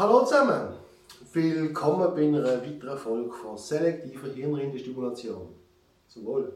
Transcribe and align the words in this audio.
Hallo 0.00 0.24
zusammen, 0.24 0.78
willkommen 1.34 2.14
bei 2.14 2.22
einer 2.22 2.62
weiteren 2.64 2.96
Folge 2.96 3.32
von 3.32 3.58
selektiver 3.58 4.28
Hirnrindestimulation. 4.28 5.54
Zum 6.08 6.24
Wohl. 6.24 6.54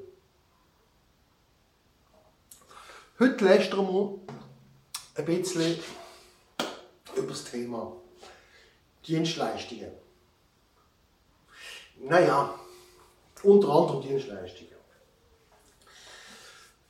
Heute 3.18 3.44
lästern 3.44 3.86
wir 3.86 4.18
ein 5.16 5.24
bisschen 5.26 5.78
über 7.14 7.28
das 7.28 7.44
Thema 7.44 7.92
Dienstleistungen. 9.06 9.92
Naja, 11.98 12.58
unter 13.42 13.68
anderem 13.68 14.00
Dienstleistungen. 14.00 14.72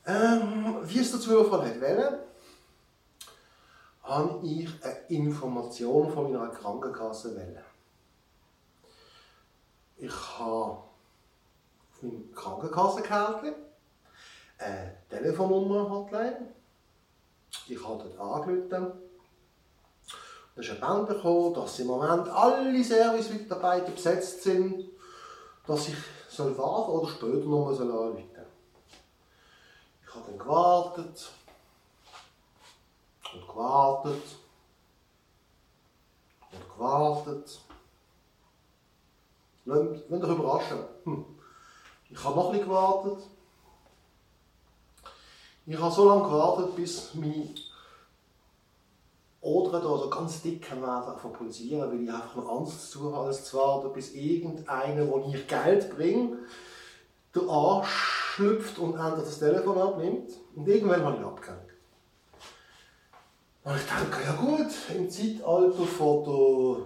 Ähm, 0.05 0.77
wie 0.83 0.99
es 0.99 1.11
dazu 1.11 1.31
gefallen 1.31 1.69
hat, 1.69 1.81
wählen, 1.81 2.19
habe 4.05 4.39
ich 4.45 4.69
eine 4.83 4.93
Information 5.09 6.11
von 6.11 6.31
meiner 6.31 6.49
Krankenkasse 6.49 7.35
wählen. 7.35 7.63
Ich 9.97 10.13
habe 10.37 10.77
auf 11.91 12.01
meinem 12.01 12.31
Krankenkassenkärtchen 12.33 13.55
eine 14.59 14.97
Telefonnummer-Hotline. 15.09 16.53
Ich 17.67 17.83
habe 17.83 18.03
dort 18.03 18.19
angerufen. 18.19 18.69
Da 18.69 20.61
ist 20.61 20.69
ein 20.69 20.79
Band 20.79 21.07
bekommen, 21.07 21.53
dass 21.53 21.79
im 21.79 21.87
Moment 21.87 22.29
alle 22.29 22.83
Service-Mitarbeiter 22.83 23.91
besetzt 23.91 24.43
sind, 24.43 24.85
dass 25.65 25.87
ich 25.87 25.95
soll 26.29 26.57
warten 26.57 26.91
oder 26.91 27.07
später 27.09 27.45
nochmal 27.45 27.73
anrufen 27.73 27.87
soll. 27.87 28.23
Ich 30.03 30.15
habe 30.15 30.25
dann 30.27 30.37
gewartet 30.37 31.31
und 33.35 33.47
gewartet 33.47 34.23
und 36.51 36.73
gewartet. 36.73 37.59
Lasst 39.65 40.11
euch 40.11 40.29
überraschen. 40.29 40.79
Hm. 41.03 41.25
Ich 42.09 42.23
habe 42.23 42.35
noch 42.35 42.53
ein 42.53 42.59
gewartet. 42.59 43.17
Ich 45.65 45.79
habe 45.79 45.93
so 45.93 46.07
lange 46.07 46.23
gewartet, 46.23 46.75
bis 46.75 47.15
meine 47.15 47.49
Odern 49.41 49.81
da 49.81 49.97
so 49.97 50.09
ganz 50.09 50.41
dick 50.43 50.69
werden 50.69 51.33
pulsieren, 51.33 51.89
weil 51.89 52.03
ich 52.03 52.09
einfach 52.09 52.35
noch 52.35 52.59
Angst 52.59 52.91
zu 52.91 53.11
habe, 53.11 53.27
als 53.27 53.45
zu 53.45 53.57
warten, 53.57 53.91
bis 53.93 54.13
irgendeiner, 54.13 55.07
wo 55.07 55.27
ich 55.27 55.47
Geld 55.47 55.95
bringe, 55.95 56.37
der 57.33 57.43
Arsch 57.49 57.89
schlüpft 58.35 58.77
und 58.77 58.95
endlich 58.95 59.25
das 59.25 59.39
Telefon 59.39 59.77
abnimmt. 59.77 60.31
Und 60.55 60.67
irgendwann 60.67 61.03
habe 61.03 61.17
ich 61.17 61.25
abgehängt. 61.25 61.74
Und 63.65 63.75
ich 63.77 63.87
denke, 63.87 64.23
ja 64.23 64.33
gut, 64.33 64.71
im 64.95 65.09
Zeitalter 65.09 65.83
von 65.85 66.23
der 66.23 66.85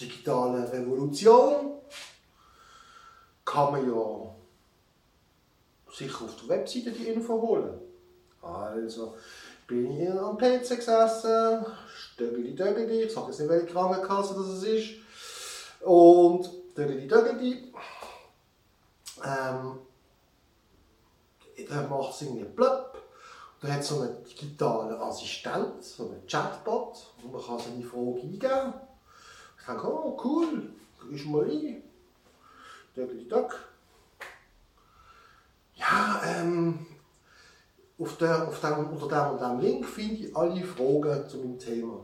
digitalen 0.00 0.64
Revolution 0.64 1.70
kann 3.44 3.70
man 3.70 3.88
ja 3.88 4.34
sich 5.92 6.12
auf 6.20 6.34
der 6.34 6.48
Webseite 6.48 6.90
die 6.90 7.10
Info 7.10 7.40
holen. 7.40 7.80
Also 8.42 9.14
bin 9.68 10.00
ich 10.00 10.10
am 10.10 10.36
PC 10.36 10.68
gesessen, 10.76 11.64
stögeli 11.96 12.56
dögeli, 12.56 13.02
ich 13.02 13.12
sage 13.12 13.28
jetzt 13.28 13.38
nicht, 13.38 13.48
welche 13.48 13.66
Krankenkasse 13.66 14.34
das 14.34 14.64
ist, 14.64 14.94
und 15.82 16.50
dögeli 16.76 17.06
dögeli, 17.06 17.72
ähm, 19.24 19.78
dann 21.68 21.88
macht 21.88 22.14
es 22.14 22.22
irgendwie 22.22 22.44
blöpp, 22.46 22.95
da 23.60 23.68
hat 23.68 23.84
so 23.84 24.00
einen 24.00 24.24
digitalen 24.24 25.00
Assistent, 25.00 25.82
so 25.82 26.04
einen 26.04 26.26
Chatbot, 26.26 27.06
wo 27.22 27.28
man 27.28 27.44
kann 27.44 27.58
seine 27.58 27.82
Frage 27.82 28.20
eingeben. 28.20 28.74
Ich 29.58 29.66
denke, 29.66 29.86
oh 29.86 30.18
cool, 30.24 30.70
ist 31.10 31.26
mal 31.26 31.44
ein. 31.44 31.82
Dögli 32.94 33.28
Döck. 33.28 33.54
Ja, 35.74 36.22
ähm, 36.24 36.86
auf 37.98 38.16
der, 38.18 38.48
auf 38.48 38.60
dem, 38.60 38.90
unter 38.90 39.08
dem 39.08 39.32
und 39.32 39.40
dem 39.40 39.60
Link 39.60 39.86
finde 39.86 40.14
ich 40.14 40.36
alle 40.36 40.62
Fragen 40.62 41.28
zu 41.28 41.38
meinem 41.38 41.58
Thema. 41.58 42.00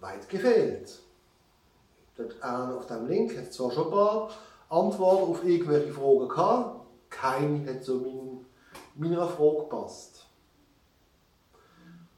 Weit 0.00 0.28
gefehlt. 0.28 1.00
Dort 2.16 2.42
auf 2.42 2.86
dem 2.86 3.06
Link 3.06 3.36
hat 3.36 3.52
zwar 3.52 3.70
schon 3.70 3.86
ein 3.86 3.90
paar 3.90 4.30
Antworten 4.68 5.30
auf 5.30 5.44
irgendwelche 5.44 5.92
Fragen 5.92 6.28
gehabt, 6.28 6.86
keine 7.10 7.66
hat 7.68 7.84
so 7.84 7.96
mein 7.96 8.33
meiner 8.94 9.26
Frage 9.28 9.58
gepasst. 9.58 10.26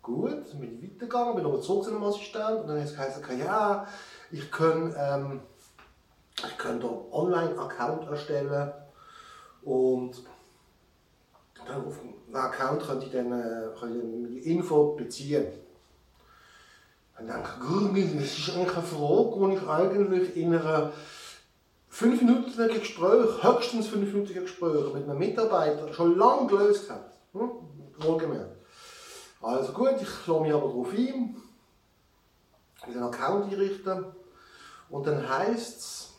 Gut, 0.03 0.31
dann 0.31 0.61
bin 0.61 0.79
ich 0.79 0.91
weitergegangen, 0.91 1.35
bin 1.35 1.45
nochmal 1.45 1.61
zurück 1.61 1.85
zu 1.85 1.91
dem 1.91 2.03
Assistent 2.05 2.61
und 2.61 2.69
dann 2.69 2.79
hat 2.79 2.85
es 2.85 2.97
gesagt, 2.97 3.39
ja, 3.39 3.87
ich 4.31 4.51
kann, 4.51 4.95
ähm, 4.97 5.41
ich 6.39 6.59
kann 6.59 6.81
da 6.81 6.89
Online-Account 7.11 8.09
erstellen 8.09 8.73
und 9.63 10.23
dann 11.67 11.85
auf 11.85 11.99
den 12.01 12.37
Account 12.37 12.83
könnte 12.83 13.07
ich 13.07 13.13
dann, 13.13 13.33
äh, 13.33 13.69
könnte 13.79 14.01
die 14.29 14.39
Info 14.53 14.95
beziehen. 14.95 15.47
Und 17.19 17.29
dann 17.29 17.43
denke 17.43 18.01
ich, 18.01 18.15
das 18.15 18.39
ist 18.39 18.57
eigentlich 18.57 18.77
eine 18.77 18.87
Frage, 18.87 19.49
die 19.49 19.55
ich 19.57 19.69
eigentlich 19.69 20.37
in 20.37 20.55
einer 20.55 20.93
fünf 21.97 22.21
Minuten 22.21 22.69
Gespräch, 22.69 23.43
höchstens 23.43 23.89
fünf 23.89 24.13
Minuten 24.13 24.35
Gespräch 24.35 24.93
mit 24.93 25.05
einem 25.05 25.19
Mitarbeiter 25.19 25.95
schon 25.95 26.19
lange 26.19 26.47
gelöst 26.47 26.91
hat. 26.91 27.11
Hm? 27.33 27.51
Wohlgemerkt. 27.97 28.55
Also 29.41 29.73
gut, 29.73 29.95
ich 30.03 30.27
lasse 30.27 30.41
mich 30.43 30.53
aber 30.53 30.69
darauf 30.69 30.93
ein, 30.93 31.37
einen 32.83 33.03
Account 33.03 33.51
einrichten 33.51 34.05
und 34.91 35.07
dann 35.07 35.27
heisst 35.27 35.79
es, 35.79 36.13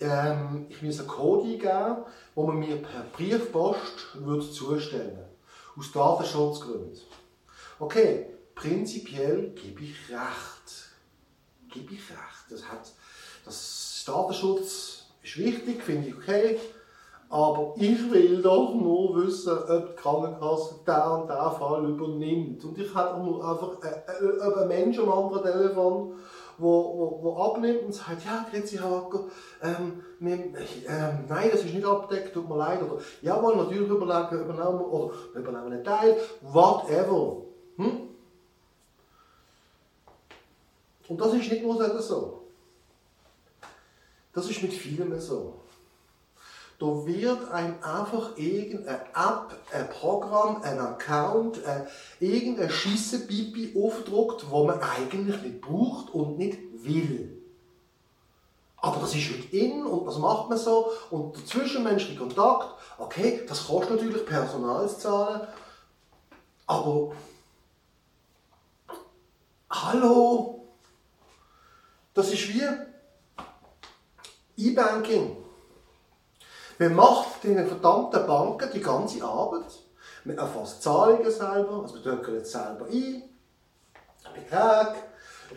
ähm, 0.00 0.66
ich 0.68 0.82
muss 0.82 0.98
einen 0.98 1.08
Code 1.08 1.44
eingeben, 1.44 2.04
den 2.36 2.46
man 2.46 2.58
mir 2.58 2.76
per 2.82 3.04
Briefpost 3.16 4.14
würde 4.26 4.50
zustellen 4.50 5.24
Aus 5.74 5.90
Datenschutzgründen. 5.90 7.00
Okay, 7.78 8.26
prinzipiell 8.54 9.54
gebe 9.54 9.84
ich 9.84 10.10
recht. 10.10 10.90
Gebe 11.70 11.94
ich 11.94 12.10
recht. 12.10 12.44
Das 12.50 12.68
hat, 12.68 12.92
das 13.46 13.93
Datenschutz 14.04 15.06
ist 15.22 15.38
wichtig, 15.38 15.82
finde 15.82 16.08
ich 16.08 16.14
okay. 16.14 16.58
Aber 17.30 17.74
ich 17.76 18.12
will 18.12 18.42
doch 18.42 18.74
nur 18.74 19.16
wissen, 19.16 19.58
ob 19.58 19.96
die 19.96 20.00
Krankenkasse 20.00 20.76
der 20.86 21.10
und 21.12 21.28
der 21.28 21.50
Fall 21.50 21.84
übernimmt. 21.88 22.64
Und 22.64 22.78
ich 22.78 22.94
habe 22.94 23.24
nur 23.24 23.42
einfach 23.42 23.72
äh, 23.82 24.60
einen 24.60 24.68
Menschen 24.68 25.04
am 25.04 25.24
anderen 25.24 25.42
Telefon, 25.42 26.12
wo, 26.58 26.68
wo, 26.68 27.18
wo 27.22 27.42
abnimmt 27.42 27.86
und 27.86 27.92
sagt, 27.92 28.24
ja, 28.24 28.46
grüezi 28.48 28.76
Hacker, 28.76 29.24
ähm, 29.62 30.04
wir, 30.20 30.34
ähm, 30.34 31.24
nein, 31.28 31.48
das 31.50 31.64
ist 31.64 31.74
nicht 31.74 31.84
abgedeckt, 31.84 32.34
tut 32.34 32.48
mir 32.48 32.56
leid. 32.56 32.80
Oder, 32.82 33.00
jawohl, 33.22 33.56
natürlich 33.56 33.88
überlegen, 33.88 34.44
übernehmen 34.44 34.78
wir, 34.78 34.92
oder 34.92 35.14
übernehmen 35.34 35.72
einen 35.72 35.84
Teil, 35.84 36.16
whatever. 36.42 37.38
Hm? 37.76 38.08
Und 41.08 41.20
das 41.20 41.34
ist 41.34 41.50
nicht 41.50 41.64
nur 41.64 42.00
so. 42.00 42.43
Das 44.34 44.50
ist 44.50 44.62
mit 44.62 44.72
vielen 44.72 45.20
so. 45.20 45.60
Da 46.80 46.86
wird 47.06 47.50
einem 47.52 47.76
einfach 47.82 48.36
irgendeine 48.36 49.00
App, 49.14 49.56
ein 49.72 49.88
Programm, 49.90 50.60
ein 50.62 50.80
Account, 50.80 51.60
irgendein 52.18 52.68
Schissenpipi 52.68 53.80
aufgedruckt, 53.80 54.50
wo 54.50 54.64
man 54.64 54.80
eigentlich 54.80 55.40
nicht 55.40 55.60
braucht 55.60 56.12
und 56.12 56.36
nicht 56.36 56.58
will. 56.84 57.40
Aber 58.76 59.00
das 59.00 59.14
ist 59.14 59.30
halt 59.30 59.52
in 59.52 59.86
und 59.86 60.04
das 60.04 60.18
macht 60.18 60.50
man 60.50 60.58
so. 60.58 60.90
Und 61.10 61.36
der 61.36 61.46
zwischenmenschliche 61.46 62.18
Kontakt, 62.18 62.74
okay, 62.98 63.42
das 63.48 63.66
kostet 63.66 63.92
natürlich 63.92 64.26
Personalszahlen, 64.26 65.46
aber 66.66 67.12
hallo, 69.70 70.66
das 72.14 72.32
ist 72.32 72.48
wie 72.52 72.62
E-Banking. 74.56 75.36
Man 76.78 76.94
macht 76.94 77.44
den 77.44 77.66
verdammten 77.66 78.26
Banken 78.26 78.70
die 78.72 78.80
ganze 78.80 79.24
Arbeit. 79.24 79.80
Man 80.24 80.38
erfasst 80.38 80.82
Zahlungen 80.82 81.30
selber, 81.30 81.82
also 81.82 81.94
man 81.94 82.02
döckelt 82.02 82.46
selber 82.46 82.86
ein, 82.86 83.22
Beträge, 84.34 84.94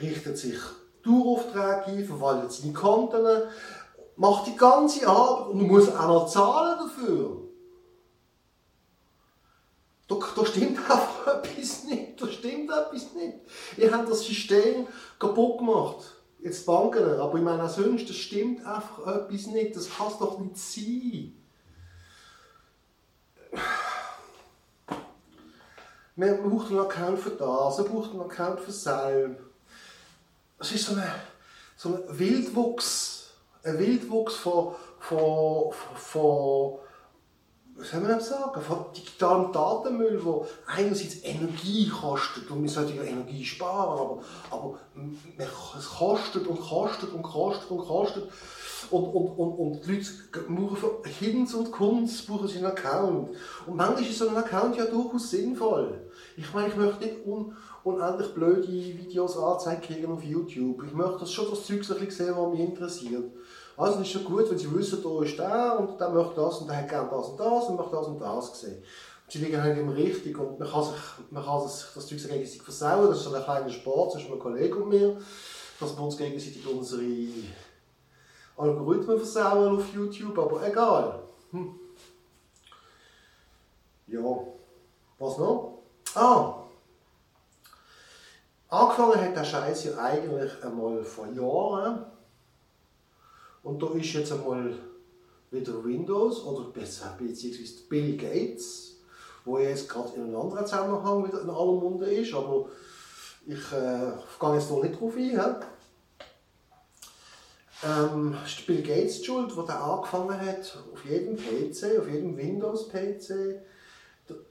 richtet 0.02 0.38
sich 0.38 0.60
Daueraufträge 1.04 1.86
ein, 1.88 2.06
verwaltet 2.06 2.52
seine 2.52 2.74
Konten, 2.74 3.26
macht 4.18 4.48
die 4.48 4.58
ganze 4.58 5.08
Arbeit 5.08 5.48
und 5.48 5.68
muss 5.68 5.90
auch 5.90 6.08
noch 6.08 6.28
zahlen 6.28 6.80
dafür. 6.80 7.38
Da, 10.08 10.16
da 10.36 10.46
stimmt 10.46 10.78
einfach 10.90 11.28
etwas 11.28 11.84
nicht. 11.86 12.22
Da 12.22 12.28
stimmt 12.28 12.70
etwas 12.70 13.14
nicht. 13.14 13.38
Ihr 13.78 13.92
habt 13.92 14.10
das 14.10 14.22
System 14.22 14.88
kaputt 15.18 15.60
gemacht 15.60 16.17
jetzt 16.40 16.66
Banken, 16.66 17.20
aber 17.20 17.38
ich 17.38 17.44
meine 17.44 17.64
auch 17.64 17.70
sonst, 17.70 18.10
das 18.10 18.16
stimmt 18.16 18.66
einfach 18.66 19.08
etwas 19.08 19.48
nicht, 19.48 19.76
das 19.76 19.90
kann 19.90 20.08
es 20.08 20.18
doch 20.18 20.40
nicht 20.40 20.58
sein. 20.58 21.34
Man 26.16 26.50
braucht 26.50 26.72
einen 26.72 26.80
Account 26.80 27.20
für 27.20 27.30
das, 27.32 27.78
man 27.78 27.88
braucht 27.88 28.12
einen 28.12 28.22
Account 28.22 28.60
für 28.60 28.72
Selb. 28.72 29.40
Es 30.60 30.72
ist 30.72 30.86
so 30.86 30.96
ein 30.96 31.12
so 31.76 32.04
Wildwuchs, 32.10 33.30
ein 33.64 33.78
Wildwuchs 33.78 34.36
von, 34.36 34.74
von, 35.00 35.72
von 35.96 36.80
was 37.78 37.92
soll 37.92 38.02
man 38.02 38.20
sagen, 38.20 38.62
von 38.62 38.86
digitalem 38.96 39.52
Datenmüll, 39.52 40.20
der 40.20 40.48
einerseits 40.76 41.24
Energie 41.24 41.90
kostet 41.90 42.50
und 42.50 42.64
wir 42.64 42.70
sollten 42.70 42.98
ja 42.98 43.04
Energie 43.04 43.46
sparen, 43.46 44.00
aber, 44.00 44.24
aber 44.50 44.80
es 45.78 45.86
kostet 45.86 46.48
und 46.48 46.60
kostet 46.60 47.14
und 47.14 47.22
kostet 47.22 47.70
und 47.70 47.80
kostet 47.80 48.30
und, 48.90 49.04
und, 49.04 49.28
und, 49.38 49.60
und 49.60 49.86
die 49.86 49.92
Leute 49.92 50.12
brauchen 50.48 51.12
Hinz 51.20 51.54
und 51.54 51.72
Kunst 51.72 52.28
brauchen 52.28 52.48
sie 52.48 52.58
einen 52.58 52.68
Account. 52.68 53.30
Und 53.66 53.76
manchmal 53.76 54.04
ist 54.04 54.18
so 54.18 54.30
ein 54.30 54.38
Account 54.38 54.78
ja 54.78 54.86
durchaus 54.86 55.30
sinnvoll. 55.30 56.10
Ich 56.36 56.54
meine, 56.54 56.70
ich 56.70 56.76
möchte 56.76 57.04
nicht 57.04 57.26
un, 57.26 57.56
unendlich 57.84 58.34
blöde 58.34 58.68
Videos 58.68 59.38
angezeigt 59.38 59.86
kriegen 59.86 60.12
auf 60.12 60.24
YouTube. 60.24 60.84
Ich 60.86 60.94
möchte 60.94 61.20
das 61.20 61.32
schon 61.32 61.50
das 61.50 61.66
Zeug 61.66 61.84
sehen, 61.84 62.34
was 62.36 62.52
mich 62.52 62.62
interessiert. 62.62 63.32
Also 63.78 64.00
es 64.00 64.08
ist 64.08 64.14
schon 64.14 64.26
gut, 64.26 64.50
wenn 64.50 64.58
Sie 64.58 64.74
wissen, 64.74 65.04
da 65.04 65.24
ist 65.24 65.38
der 65.38 65.80
und 65.80 66.02
der 66.02 66.10
möchte 66.10 66.42
das 66.42 66.58
und 66.58 66.68
der 66.68 66.78
hat 66.78 66.90
gerne 66.90 67.10
das 67.12 67.28
und 67.28 67.40
das 67.40 67.66
und 67.66 67.76
möchte 67.76 67.96
das 67.96 68.08
und 68.08 68.20
das 68.20 68.60
sehen. 68.60 68.78
Und 68.78 69.32
sie 69.32 69.38
liegen 69.38 69.62
halt 69.62 69.78
immer 69.78 69.96
richtig 69.96 70.36
und 70.40 70.60
man 70.60 70.68
kann 70.68 70.84
sich, 70.84 70.96
man 71.30 71.46
kann 71.46 71.68
sich 71.68 71.86
das 71.94 72.08
gegenseitig 72.08 72.64
versauen. 72.64 73.08
Das 73.08 73.20
ist 73.20 73.26
so 73.26 73.36
ein 73.36 73.44
kleiner 73.44 73.70
Sport 73.70 74.14
zwischen 74.14 74.32
einem 74.32 74.40
Kollegen 74.40 74.82
und 74.82 74.90
mir, 74.90 75.22
dass 75.80 75.96
wir 75.96 76.04
uns 76.04 76.18
gegenseitig 76.18 76.66
unsere 76.68 77.04
Algorithmen 78.58 79.18
versauen 79.18 79.78
auf 79.78 79.94
YouTube, 79.94 80.40
aber 80.40 80.66
egal. 80.66 81.20
Hm. 81.52 81.76
Ja, 84.08 84.22
was 85.20 85.38
noch? 85.38 85.84
Ah! 86.16 86.64
Angefangen 88.70 89.22
hat 89.22 89.36
der 89.36 89.44
Scheiß 89.44 89.84
ja 89.84 89.98
eigentlich 90.00 90.64
einmal 90.64 91.04
vor 91.04 91.28
Jahren 91.28 92.06
und 93.68 93.84
da 93.84 93.88
ist 93.94 94.14
jetzt 94.14 94.32
einmal 94.32 94.74
wieder 95.52 95.84
Windows 95.84 96.44
oder 96.46 96.70
besser 96.70 97.16
beziehungsweise 97.20 97.84
Bill 97.90 98.16
Gates, 98.16 98.96
wo 99.44 99.58
jetzt 99.60 99.90
gerade 99.90 100.16
in 100.16 100.24
einem 100.24 100.38
anderen 100.38 100.66
Zusammenhang 100.66 101.28
wieder 101.28 101.42
in 101.42 101.50
aller 101.50 101.74
Munde 101.74 102.06
ist, 102.06 102.34
aber 102.34 102.70
ich 103.46 103.72
äh, 103.74 104.12
gehe 104.40 104.54
jetzt 104.56 104.70
hier 104.70 104.84
nicht 104.84 105.00
drauf 105.00 105.14
ein. 105.18 105.56
Ähm, 107.84 108.38
es 108.46 108.54
ist 108.54 108.68
Bill 108.68 108.82
Gates 108.82 109.26
schuld, 109.26 109.52
der 109.68 109.84
angefangen 109.84 110.40
hat, 110.40 110.78
auf 110.94 111.06
jedem 111.06 111.36
PC, 111.36 112.00
auf 112.00 112.10
jedem 112.10 112.38
Windows-PC, 112.38 113.62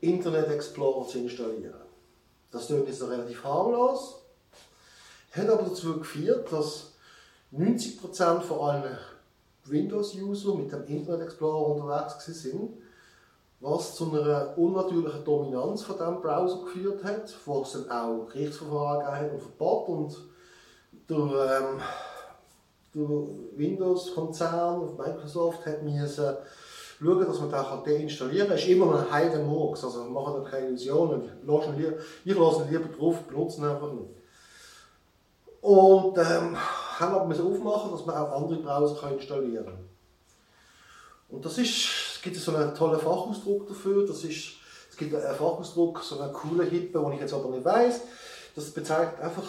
Internet 0.01 0.51
Explorer 0.51 1.09
zu 1.09 1.19
installieren. 1.19 1.81
Das 2.51 2.67
klingt 2.67 2.87
jetzt 2.87 3.01
noch 3.01 3.11
relativ 3.11 3.43
harmlos, 3.43 4.23
hat 5.33 5.49
aber 5.49 5.63
dazu 5.63 5.99
geführt, 5.99 6.53
dass 6.53 6.96
90% 7.53 8.41
von 8.41 8.61
allen 8.61 8.99
Windows-User 9.65 10.55
mit 10.55 10.73
dem 10.73 10.85
Internet 10.87 11.27
Explorer 11.27 11.77
unterwegs 11.77 12.25
sind, 12.27 12.71
was 13.61 13.95
zu 13.95 14.13
einer 14.13 14.57
unnatürlichen 14.57 15.25
Dominanz 15.25 15.83
von 15.83 15.97
diesem 15.97 16.21
Browser 16.21 16.65
geführt 16.65 17.05
hat, 17.05 17.35
wo 17.47 17.63
es 17.63 17.73
dann 17.73 17.91
auch 17.91 18.29
Gerichtsverfahren 18.29 19.01
gegeben 19.01 19.17
hat 19.17 19.33
und 19.33 19.43
Verbot 19.43 19.89
und 19.89 20.17
der, 21.09 21.17
ähm, 21.17 21.81
der 22.95 23.59
Windows-Konzern 23.59 24.97
Microsoft 24.97 25.65
hat 25.67 25.83
müssen 25.83 26.37
schauen, 26.99 27.27
dass 27.27 27.41
man 27.41 27.51
den 27.85 28.01
deinstallieren 28.01 28.49
kann. 28.49 28.57
Es 28.57 28.65
ist 28.65 28.71
immer 28.71 28.99
ein 28.99 29.11
heiliger 29.11 29.43
Murks, 29.43 29.85
also 29.85 30.05
machen 30.05 30.43
da 30.43 30.51
keine 30.51 30.69
Illusionen. 30.69 31.23
Ich 31.43 32.37
lasse 32.37 32.63
ihn 32.63 32.71
lieber 32.71 32.97
drauf, 32.97 33.23
benutze 33.23 33.61
ihn 33.61 33.67
einfach 33.67 33.93
nicht. 33.93 34.11
Und 35.61 36.19
ähm, 36.19 36.57
haben 37.01 37.15
aber 37.15 37.27
müssen 37.27 37.47
aufmachen, 37.47 37.91
dass 37.93 38.07
man 38.07 38.17
auch 38.17 38.43
andere 38.43 38.59
Browser 38.59 39.11
installieren 39.11 39.67
kann. 39.67 39.89
Und 41.29 41.45
das 41.45 41.59
ist, 41.59 41.89
es 42.15 42.23
gibt 42.23 42.37
so 42.37 42.55
einen 42.55 42.75
tollen 42.75 43.01
Fachausdruck 43.01 43.67
dafür, 43.67 44.07
das 44.07 44.25
ist, 44.25 44.55
es 44.91 44.97
gibt 44.97 45.15
einen 45.15 45.35
Fachausdruck, 45.35 46.03
so 46.03 46.21
einen 46.21 46.33
coolen 46.33 46.69
Hippen, 46.69 47.03
den 47.03 47.13
ich 47.13 47.21
jetzt 47.21 47.35
aber 47.35 47.51
nicht 47.51 47.65
weiß. 47.65 48.01
Das 48.55 48.71
bezeichnet 48.71 49.21
einfach 49.21 49.43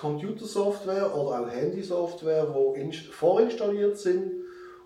Computersoftware 0.00 1.14
oder 1.14 1.40
auch 1.40 1.48
Handysoftware, 1.48 2.46
die 2.74 2.92
vorinstalliert 2.92 3.98
sind 3.98 4.32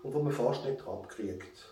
und 0.03 0.13
wo 0.13 0.19
man 0.19 0.33
fast 0.33 0.65
nicht 0.65 0.85
abkriegt. 0.85 1.65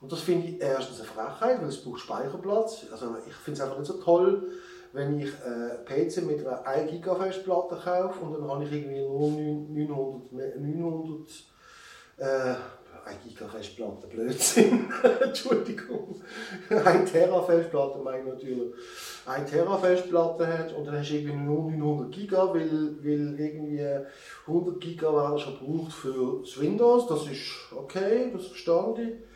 Und 0.00 0.12
das 0.12 0.20
finde 0.20 0.48
ich 0.48 0.60
erstens 0.60 1.00
eine 1.00 1.08
Frechheit, 1.08 1.62
weil 1.62 1.68
es 1.68 1.82
braucht 1.82 2.00
Speicherplatz. 2.00 2.84
Also 2.92 3.16
ich 3.26 3.34
finde 3.34 3.58
es 3.58 3.64
einfach 3.64 3.78
nicht 3.78 3.88
so 3.88 3.94
toll, 3.94 4.52
wenn 4.94 5.18
ich 5.18 5.32
einen 5.44 5.84
PC 5.84 6.24
mit 6.24 6.46
einer 6.46 6.64
1 6.64 6.90
GB 6.90 7.14
Festplatte 7.16 7.76
kaufe 7.76 8.24
und 8.24 8.32
dann 8.34 8.48
habe 8.48 8.64
ich 8.64 8.72
irgendwie 8.72 9.00
nur 9.00 9.30
900, 9.30 10.32
900 10.56 11.28
äh, 12.16 12.54
1 13.04 13.18
GB 13.24 13.50
Festplatte, 13.50 14.06
Blödsinn, 14.06 14.86
Entschuldigung, 15.20 16.22
1 16.70 17.10
Tera 17.10 17.42
Festplatte 17.42 17.98
meine 17.98 18.20
ich 18.20 18.26
natürlich, 18.26 18.72
1 19.26 19.50
Tera 19.50 19.76
Festplatte 19.76 20.46
hat 20.46 20.72
und 20.72 20.86
dann 20.86 20.98
hast 20.98 21.10
du 21.10 21.16
irgendwie 21.16 21.36
nur 21.36 21.70
900 21.72 22.12
GB, 22.12 22.36
weil, 22.36 22.96
weil 23.02 23.40
irgendwie 23.40 23.84
100 24.46 24.80
GB 24.80 25.02
werden 25.02 25.38
schon 25.38 25.58
gebraucht 25.58 25.92
für 25.92 26.40
das 26.40 26.60
Windows, 26.60 27.08
das 27.08 27.26
ist 27.26 27.72
okay, 27.76 28.30
das 28.32 28.46
verstand 28.46 29.00
ich. 29.00 29.33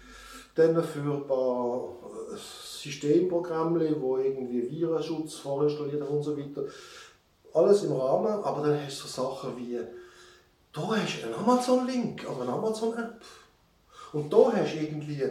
Dann 0.58 0.82
für 0.82 1.14
ein 1.14 1.26
paar 1.28 1.88
Systemprogramme, 2.36 3.94
wo 4.00 4.16
irgendwie 4.18 4.68
Virenschutz 4.68 5.34
vorinstalliert 5.34 6.02
und 6.02 6.20
so 6.20 6.36
weiter. 6.36 6.64
Alles 7.54 7.84
im 7.84 7.92
Rahmen, 7.92 8.42
aber 8.42 8.66
dann 8.66 8.84
hast 8.84 9.04
du 9.04 9.06
so 9.06 9.22
Sachen 9.22 9.56
wie, 9.56 9.78
da 10.72 10.88
hast 10.88 11.22
du 11.22 11.26
einen 11.26 11.34
Amazon-Link 11.36 12.26
oder 12.28 12.42
eine 12.42 12.52
Amazon-App. 12.54 13.20
Und 14.12 14.32
da 14.32 14.52
hast 14.52 14.74
du 14.74 14.78
irgendwie, 14.78 15.22
äh, 15.22 15.30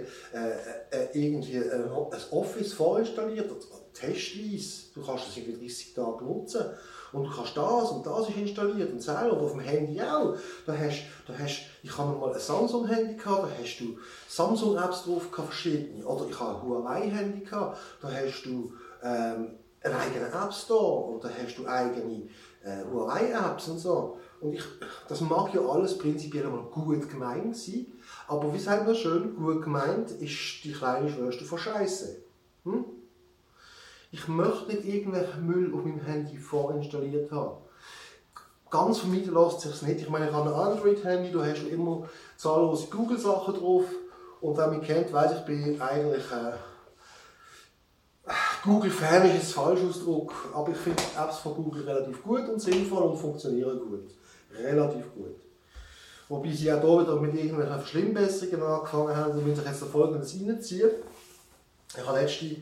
äh, 0.91 1.07
irgendwie 1.13 1.55
äh, 1.55 1.73
ein 1.73 1.91
Office 2.31 2.71
vorinstalliert, 2.71 3.51
testweise. 3.93 4.93
Du 4.95 5.05
kannst 5.05 5.27
es 5.27 5.37
irgendwie 5.37 5.67
30 5.67 5.93
Tage 5.93 6.23
nutzen. 6.23 6.63
Und 7.11 7.23
du 7.23 7.29
kannst 7.29 7.55
das 7.55 7.91
und 7.91 8.05
das 8.05 8.29
ist 8.29 8.37
installiert 8.37 8.91
und 8.91 9.01
selber. 9.01 9.33
Und 9.33 9.45
auf 9.45 9.51
dem 9.51 9.61
Handy 9.61 10.01
auch. 10.01 10.35
Da 10.65 10.73
hast, 10.77 11.03
da 11.27 11.33
hast, 11.37 11.61
ich 11.83 11.97
habe 11.97 12.17
mal 12.17 12.33
ein 12.33 12.39
Samsung-Handy 12.39 13.15
gehabt, 13.15 13.43
da 13.43 13.61
hast 13.61 13.79
du 13.79 13.97
Samsung-Apps 14.27 15.03
drauf 15.05 15.31
gehabt, 15.31 15.49
verschiedene. 15.49 16.05
Oder 16.05 16.29
ich 16.29 16.39
habe 16.39 16.55
ein 16.55 16.61
Huawei-Handy 16.63 17.45
gehabt, 17.45 17.77
da 18.01 18.09
hast 18.11 18.43
du 18.43 18.73
ähm, 19.03 19.57
einen 19.81 19.95
eigenen 19.95 20.31
App 20.31 20.53
Store 20.53 21.11
und 21.11 21.23
da 21.23 21.29
hast 21.29 21.57
du 21.57 21.67
eigene 21.67 22.27
äh, 22.63 22.83
Huawei-Apps 22.91 23.69
und 23.69 23.79
so. 23.79 24.17
Und 24.39 24.53
ich, 24.53 24.63
das 25.07 25.21
mag 25.21 25.53
ja 25.53 25.61
alles 25.61 25.97
prinzipiell 25.97 26.47
mal 26.47 26.63
gut 26.63 27.09
gemeint 27.09 27.57
sein, 27.57 27.87
aber 28.27 28.53
wie 28.53 28.59
sagt 28.59 28.85
man 28.85 28.95
schön, 28.95 29.35
gut 29.35 29.63
gemeint 29.63 30.11
ist 30.11 30.63
die 30.63 30.73
kleine 30.73 31.09
Schwester 31.09 31.45
von 31.45 31.57
Scheiße. 31.57 32.21
Hm? 32.65 32.85
Ich 34.11 34.27
möchte 34.27 34.67
nicht 34.67 34.85
irgendwelchen 34.85 35.45
Müll 35.45 35.73
auf 35.73 35.83
meinem 35.83 36.01
Handy 36.01 36.37
vorinstalliert 36.37 37.31
haben. 37.31 37.57
Ganz 38.69 38.99
vermeiden 38.99 39.33
lässt 39.33 39.61
sich 39.61 39.81
nicht. 39.81 40.01
Ich 40.01 40.09
meine, 40.09 40.27
ich 40.27 40.33
habe 40.33 40.49
ein 40.49 40.55
Android-Handy, 40.55 41.31
da 41.31 41.45
hast 41.45 41.63
du 41.63 41.67
immer 41.67 42.07
zahllose 42.35 42.87
Google-Sachen 42.87 43.55
drauf. 43.55 43.85
Und 44.41 44.57
wer 44.57 44.67
mich 44.67 44.85
kennt, 44.85 45.11
weiß 45.11 45.31
ich 45.39 45.45
bin 45.45 45.81
eigentlich 45.81 46.23
äh, 46.31 46.53
Google-Fan 48.63 49.29
ist 49.35 49.57
ein 49.57 49.63
falscher 49.63 49.87
Ausdruck, 49.87 50.33
aber 50.53 50.71
ich 50.71 50.77
finde 50.77 51.01
Apps 51.17 51.37
von 51.37 51.55
Google 51.55 51.83
relativ 51.83 52.21
gut 52.21 52.47
und 52.49 52.59
sinnvoll 52.59 53.03
und 53.03 53.17
funktionieren 53.17 53.79
gut. 53.79 54.11
Relativ 54.53 55.13
gut. 55.13 55.35
Wobei 56.27 56.51
sie 56.51 56.71
auch 56.73 56.81
hier 56.81 57.01
wieder 57.01 57.15
mit 57.21 57.35
irgendwelchen 57.35 57.79
Verschlimmbesserungen 57.79 58.67
angefangen 58.67 59.15
haben, 59.15 59.45
wenn 59.45 59.55
sich 59.55 59.65
jetzt 59.65 59.83
folgendes 59.85 60.35
reinziehen. 60.35 60.89
Ich 61.95 62.05
habe 62.05 62.19
letzte 62.19 62.57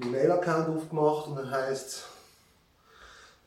einen 0.00 0.10
Mail-Account 0.10 0.76
aufgemacht 0.76 1.28
und 1.28 1.36
dann 1.36 1.50
heisst 1.50 2.04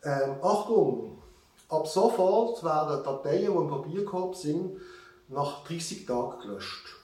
ähm, 0.03 0.35
Achtung, 0.41 1.21
ab 1.67 1.87
sofort 1.87 2.63
werden 2.63 3.03
Dateien, 3.03 3.51
die 3.51 3.57
im 3.57 3.69
Papierkorb 3.69 4.35
sind, 4.35 4.79
nach 5.27 5.63
30 5.65 6.05
Tagen 6.05 6.39
gelöscht. 6.41 6.95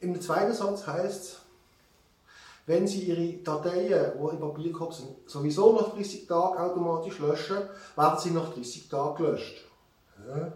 Im 0.00 0.20
zweiten 0.20 0.52
Satz 0.52 0.86
heißt 0.86 1.40
wenn 2.66 2.86
Sie 2.86 3.00
Ihre 3.00 3.42
Dateien, 3.42 4.12
die 4.14 4.28
im 4.28 4.40
Papierkorb 4.40 4.94
sind, 4.94 5.08
sowieso 5.26 5.72
nach 5.72 5.92
30 5.92 6.28
Tagen 6.28 6.58
automatisch 6.58 7.18
löschen, 7.18 7.56
werden 7.96 8.18
sie 8.20 8.30
nach 8.30 8.52
30 8.54 8.88
Tagen 8.88 9.16
gelöscht. 9.16 9.64
Ja 10.28 10.52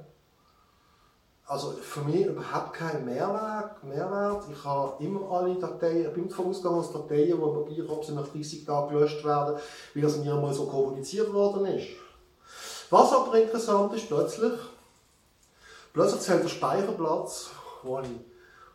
also 1.47 1.73
für 1.73 2.01
mich 2.01 2.27
überhaupt 2.27 2.73
kein 2.73 3.05
Mehrwert. 3.05 3.83
Mehrwert. 3.85 4.45
Ich 4.51 4.65
habe 4.65 5.03
immer 5.05 5.31
alle 5.31 5.55
Dateien, 5.57 6.07
ich 6.07 6.15
bin 6.15 6.29
davon 6.29 6.49
ausgegangen, 6.49 6.79
dass 6.79 6.93
Dateien, 6.93 7.27
die 7.27 7.33
im 7.33 7.41
Papierkorb 7.41 8.05
sind, 8.05 8.15
nach 8.17 8.29
30 8.29 8.65
Tagen 8.65 8.95
gelöscht 8.95 9.25
werden, 9.25 9.59
wie 9.93 10.01
das 10.01 10.17
mir 10.17 10.35
einmal 10.35 10.55
so 10.55 10.67
kommuniziert 10.67 11.33
worden 11.33 11.67
ist. 11.67 11.89
Was 12.91 13.13
aber 13.13 13.35
interessant 13.41 13.93
ist, 13.95 14.09
plötzlich, 14.09 14.53
plötzlich 15.93 16.21
zählt 16.23 16.45
der 16.45 16.49
Speicherplatz, 16.49 17.51
den 17.83 18.05
ich 18.05 18.21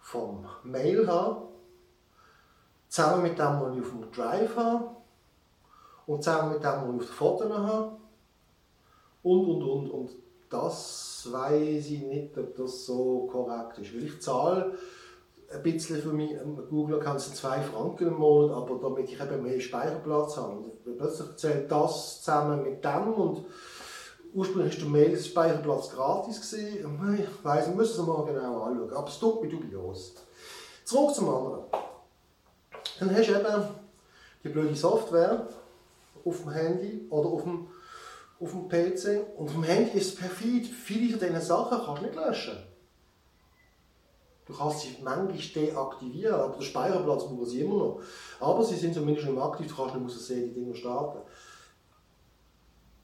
vom 0.02 0.46
Mail 0.64 1.08
habe, 1.08 1.48
zusammen 2.88 3.24
mit 3.24 3.40
dem, 3.40 3.62
was 3.62 3.76
ich 3.76 3.82
auf 3.82 3.90
dem 3.90 4.12
Drive 4.12 4.56
habe 4.56 4.90
und 6.06 6.24
zusammen 6.24 6.54
mit 6.54 6.64
dem, 6.64 6.70
was 6.70 6.84
ich 6.84 6.90
auf 6.90 7.06
den 7.06 7.16
Fotos 7.16 7.52
habe 7.52 7.92
und, 9.24 9.46
und, 9.46 9.64
und. 9.64 9.90
Und 9.92 10.29
das 10.50 11.28
weiß 11.32 11.86
ich 11.92 12.02
nicht, 12.02 12.38
ob 12.38 12.56
das 12.56 12.86
so 12.86 13.28
korrekt 13.32 13.78
ist. 13.80 13.94
Weil 13.94 14.06
ich 14.06 14.22
zahle 14.22 14.74
ein 15.52 15.64
bisschen 15.64 16.02
für 16.02 16.14
mich, 16.14 16.32
Google-Account 16.70 17.22
sind 17.22 17.36
2 17.36 17.62
Franken 17.62 18.08
im 18.08 18.18
Monat, 18.18 18.56
aber 18.56 18.80
damit 18.82 19.10
ich 19.12 19.20
eben 19.20 19.44
mehr 19.44 19.60
Speicherplatz 19.60 20.38
habe. 20.38 20.54
Und 20.54 20.98
plötzlich 20.98 21.36
zählt 21.38 21.72
das 21.72 22.22
zusammen 22.22 22.64
mit 22.64 22.84
dem 22.84 23.14
und 23.14 23.46
ursprünglich 24.34 24.76
war 24.76 24.82
der 24.84 24.90
Mail-Speicherplatz 24.90 25.90
gratis. 25.90 26.52
Gewesen. 26.52 27.18
Ich 27.20 27.46
weiss, 27.46 27.68
wir 27.68 27.76
müssen 27.76 28.02
es 28.02 28.08
mal 28.08 28.26
genau 28.26 28.62
anschauen, 28.62 28.94
aber 28.94 29.08
es 29.08 29.20
tut 29.20 29.42
mir 29.42 29.50
dubios. 29.50 30.14
Zurück 30.86 31.16
zum 31.16 31.30
anderen. 31.30 31.64
Dann 33.00 33.16
hast 33.16 33.30
du 33.30 33.34
eben 33.34 33.64
die 34.44 34.50
blöde 34.50 34.76
Software 34.76 35.48
auf 36.26 36.42
dem 36.42 36.52
Handy 36.52 37.08
oder 37.10 37.30
auf 37.30 37.44
dem, 37.44 37.68
auf 38.40 38.52
dem 38.52 38.68
PC. 38.68 39.38
Und 39.38 39.48
auf 39.48 39.54
dem 39.54 39.64
Handy 39.64 39.98
ist 39.98 40.08
es 40.08 40.16
perfid. 40.16 40.68
Viele 40.68 41.18
von 41.18 41.20
diesen 41.20 41.42
Sachen 41.42 41.80
kannst 41.84 42.02
du 42.02 42.06
nicht 42.06 42.16
löschen. 42.16 42.58
Du 44.46 44.58
kannst 44.58 44.80
sie 44.82 44.96
manchmal 45.04 45.38
deaktivieren, 45.38 46.34
aber 46.34 46.56
der 46.56 46.64
Speicherplatz 46.64 47.30
muss 47.30 47.52
sie 47.52 47.62
immer 47.62 47.76
noch. 47.76 48.02
Aber 48.40 48.64
sie 48.64 48.76
sind 48.76 48.96
zumindest 48.96 49.30
mehr 49.30 49.44
aktiv, 49.44 49.68
du 49.68 49.76
kannst 49.76 49.96
nicht 49.96 50.06
aus 50.06 50.26
sehen, 50.26 50.54
die 50.54 50.60
Dinge 50.60 50.76
starten. 50.76 51.20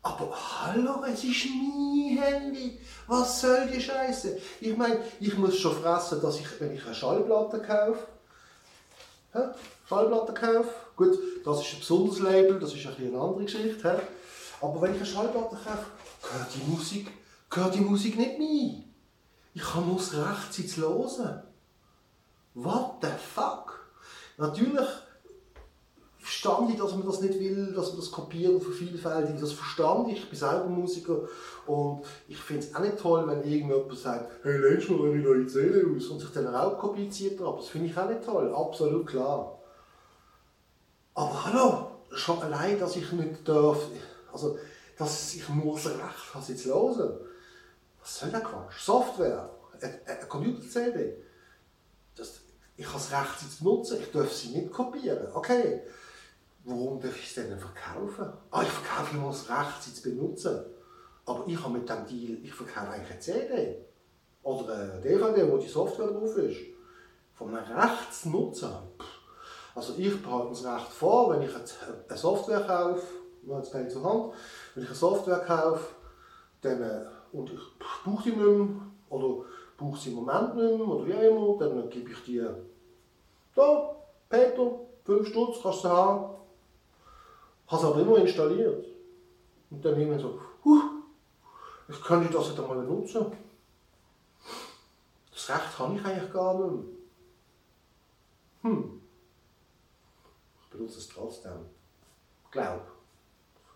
Aber 0.01 0.31
hallo, 0.33 1.03
es 1.03 1.23
ist 1.23 1.45
mein 1.45 2.17
Handy. 2.17 2.79
Was 3.07 3.41
soll 3.41 3.67
die 3.71 3.81
Scheiße? 3.81 4.39
Ich 4.61 4.75
meine, 4.75 4.99
ich 5.19 5.37
muss 5.37 5.57
schon 5.57 5.75
fressen, 5.75 6.19
dass 6.21 6.39
ich, 6.39 6.47
wenn 6.59 6.73
ich 6.73 6.83
eine 6.83 6.95
Schallplatte 6.95 7.59
kaufe? 7.59 8.07
Schallplatte 9.87 10.33
kaufe, 10.33 10.69
gut, 10.95 11.17
das 11.43 11.61
ist 11.61 11.73
ein 11.73 11.79
besonderes 11.79 12.19
Label, 12.19 12.59
das 12.59 12.73
ist 12.73 12.87
ein 12.87 12.95
eine 12.97 13.19
andere 13.19 13.43
Geschichte? 13.43 13.99
Aber 14.65 14.81
wenn 14.81 14.91
ich 14.91 14.97
eine 14.97 15.05
Schallplatte 15.05 15.55
kaufe, 15.55 15.85
gehört 16.21 16.47
die 16.55 16.71
Musik, 16.71 17.07
gehört 17.49 17.75
die 17.75 17.81
Musik 17.81 18.17
nicht 18.17 18.37
mir. 18.37 18.83
Ich 19.53 19.73
habe 19.73 19.85
nur 19.85 19.97
das 19.97 20.13
hören. 20.13 21.43
What 22.53 22.95
the 23.01 23.07
fuck? 23.33 23.85
Natürlich 24.37 24.87
verstand 26.25 26.71
ich, 26.71 26.77
dass 26.77 26.91
man 26.95 27.05
das 27.05 27.21
nicht 27.21 27.39
will, 27.39 27.73
dass 27.73 27.89
man 27.89 27.97
das 27.97 28.11
kopieren 28.11 28.59
vervielfältigt. 28.59 29.41
Das 29.41 29.51
verstand 29.51 30.09
ich. 30.09 30.17
Ich 30.17 30.29
bin 30.29 30.39
selber 30.39 30.65
Musiker 30.65 31.19
und 31.67 32.03
ich 32.27 32.37
finde 32.37 32.65
es 32.65 32.75
auch 32.75 32.79
nicht 32.79 32.97
toll, 32.97 33.27
wenn 33.27 33.43
irgendjemand 33.43 33.97
sagt, 33.97 34.31
hey, 34.43 34.57
lädst 34.57 34.89
mal 34.89 35.11
eine 35.11 35.21
neue 35.21 35.45
CD 35.45 35.83
aus 35.83 36.07
und 36.07 36.19
sich 36.19 36.31
dann 36.31 36.53
auch 36.53 36.77
kopiert 36.79 37.13
aber 37.39 37.57
Das 37.57 37.67
finde 37.67 37.87
ich 37.87 37.97
auch 37.97 38.09
nicht 38.09 38.25
toll. 38.25 38.53
Absolut 38.53 39.05
klar. 39.05 39.59
Aber 41.13 41.45
hallo, 41.45 41.91
schon 42.11 42.41
allein, 42.41 42.79
dass 42.79 42.95
ich 42.95 43.11
nicht 43.11 43.47
darf, 43.47 43.77
also, 44.35 44.59
dass 44.97 45.33
ich 45.33 45.43
das 45.45 45.85
Recht 45.85 46.33
habe, 46.33 46.45
sie 46.45 46.55
zu 46.55 46.69
hören. 46.69 47.19
Was 48.01 48.19
soll 48.19 48.29
der 48.29 48.41
Quatsch? 48.41 48.79
Software, 48.81 49.49
eine 49.81 50.27
Computer-CD. 50.27 51.15
Ich 52.77 52.85
habe 52.85 52.97
das 52.97 53.11
Recht, 53.11 53.39
sie 53.39 53.57
zu 53.57 53.63
nutzen, 53.63 54.01
ich 54.01 54.11
darf 54.11 54.31
sie 54.31 54.49
nicht 54.49 54.71
kopieren. 54.71 55.27
Okay, 55.33 55.81
warum 56.65 56.99
darf 56.99 57.17
ich 57.17 57.33
sie 57.33 57.43
denn 57.43 57.57
verkaufen? 57.57 58.33
Ah, 58.51 58.63
ich 58.63 58.69
verkaufe 58.69 59.15
nur 59.15 59.31
das 59.31 59.49
Recht, 59.49 59.83
sie 59.83 59.93
zu 59.93 60.01
benutzen. 60.03 60.65
Aber 61.25 61.45
ich 61.47 61.61
habe 61.63 61.77
mit 61.77 61.89
dem 61.89 62.05
Deal, 62.05 62.37
ich 62.43 62.53
verkaufe 62.53 62.89
eigentlich 62.89 63.11
eine 63.11 63.19
CD. 63.19 63.85
Oder 64.43 64.75
eine 64.75 65.01
DVD, 65.01 65.49
wo 65.49 65.57
die 65.57 65.67
Software 65.67 66.07
drauf 66.07 66.35
ist. 66.37 66.59
Von 67.33 67.55
einem 67.55 67.79
Recht 67.79 68.13
zu 68.13 68.29
nutzen. 68.29 68.71
Also 69.73 69.95
ich 69.97 70.21
behalte 70.21 70.49
das 70.49 70.65
Recht 70.65 70.91
vor, 70.91 71.31
wenn 71.31 71.41
ich 71.41 71.55
eine 71.55 72.17
Software 72.17 72.61
kaufe, 72.61 73.05
man 73.45 73.57
hat 73.57 73.73
es 73.73 73.93
zur 73.93 74.03
Hand, 74.03 74.33
wenn 74.73 74.83
ich 74.83 74.89
eine 74.89 74.97
Software 74.97 75.39
kaufe, 75.39 75.95
dann 76.61 76.81
äh, 76.81 77.05
und 77.31 77.51
ich 77.51 77.59
brauche 77.79 78.23
die 78.23 78.29
nicht 78.29 78.39
mehr, 78.39 78.67
oder 79.09 79.45
brauche 79.77 79.99
sie 79.99 80.09
im 80.09 80.15
Moment 80.15 80.55
nicht 80.55 80.77
mehr, 80.77 80.87
oder 80.87 81.05
wie 81.05 81.11
immer, 81.11 81.57
dann 81.59 81.89
gebe 81.89 82.11
ich 82.11 82.23
die 82.23 82.45
da, 83.55 83.95
Peter, 84.29 84.79
5 85.05 85.27
Stutz, 85.27 85.61
kannst 85.61 85.85
du 85.85 85.89
haben. 85.89 86.35
Habe 87.67 87.81
es 87.81 87.87
aber 87.87 88.01
immer 88.01 88.17
installiert. 88.17 88.85
Und 89.71 89.83
dann 89.83 89.99
irgendwann 89.99 90.19
so, 90.19 90.39
huh, 90.63 90.81
jetzt 91.87 92.03
könnte 92.03 92.27
ich 92.27 92.35
das 92.35 92.49
jetzt 92.49 92.59
einmal 92.59 92.77
benutzen. 92.77 93.31
Das 95.31 95.49
Recht 95.49 95.79
habe 95.79 95.95
ich 95.95 96.05
eigentlich 96.05 96.33
gar 96.33 96.53
nicht 96.59 96.71
mehr. 96.73 96.83
Hm. 98.61 99.01
Ich 100.61 100.69
benutze 100.69 100.99
es 100.99 101.07
trotzdem. 101.07 101.65
Glaub. 102.51 102.94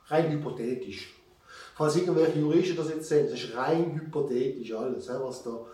Rein 0.09 0.31
hypothetisch. 0.31 1.15
Falls 1.75 1.95
irgendwelche 1.95 2.39
Juristen 2.39 2.75
das 2.75 2.89
jetzt 2.89 3.07
sehen, 3.07 3.29
das 3.29 3.39
ist 3.39 3.55
rein 3.55 3.93
hypothetisch 3.93 4.73
alles, 4.73 5.07
was 5.07 5.43
da. 5.43 5.65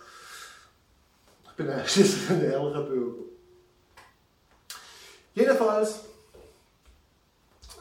Ich 1.47 1.53
bin 1.53 1.69
ein 1.69 2.43
ehrlicher 2.43 2.81
Bürger. 2.81 3.23
Jedenfalls, 5.33 6.01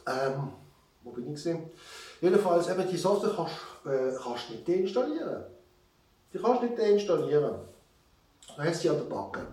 ähm, 0.07 0.53
wo 1.03 1.11
bin 1.11 1.27
ich 1.27 1.35
gesehen? 1.35 1.71
Jedenfalls, 2.21 2.69
eben 2.69 2.89
die 2.89 2.97
Software 2.97 3.35
kannst, 3.35 3.55
äh, 3.85 4.17
kannst 4.21 4.49
du 4.49 4.53
nicht 4.55 4.69
deinstallieren. 4.69 5.45
Die 6.33 6.39
kannst 6.39 6.63
du 6.63 6.67
nicht 6.67 6.79
deinstallieren. 6.79 7.57
Du 8.57 8.63
hast 8.63 8.81
sie 8.81 8.91
an 8.91 8.97
der 8.97 9.05
Backe. 9.05 9.47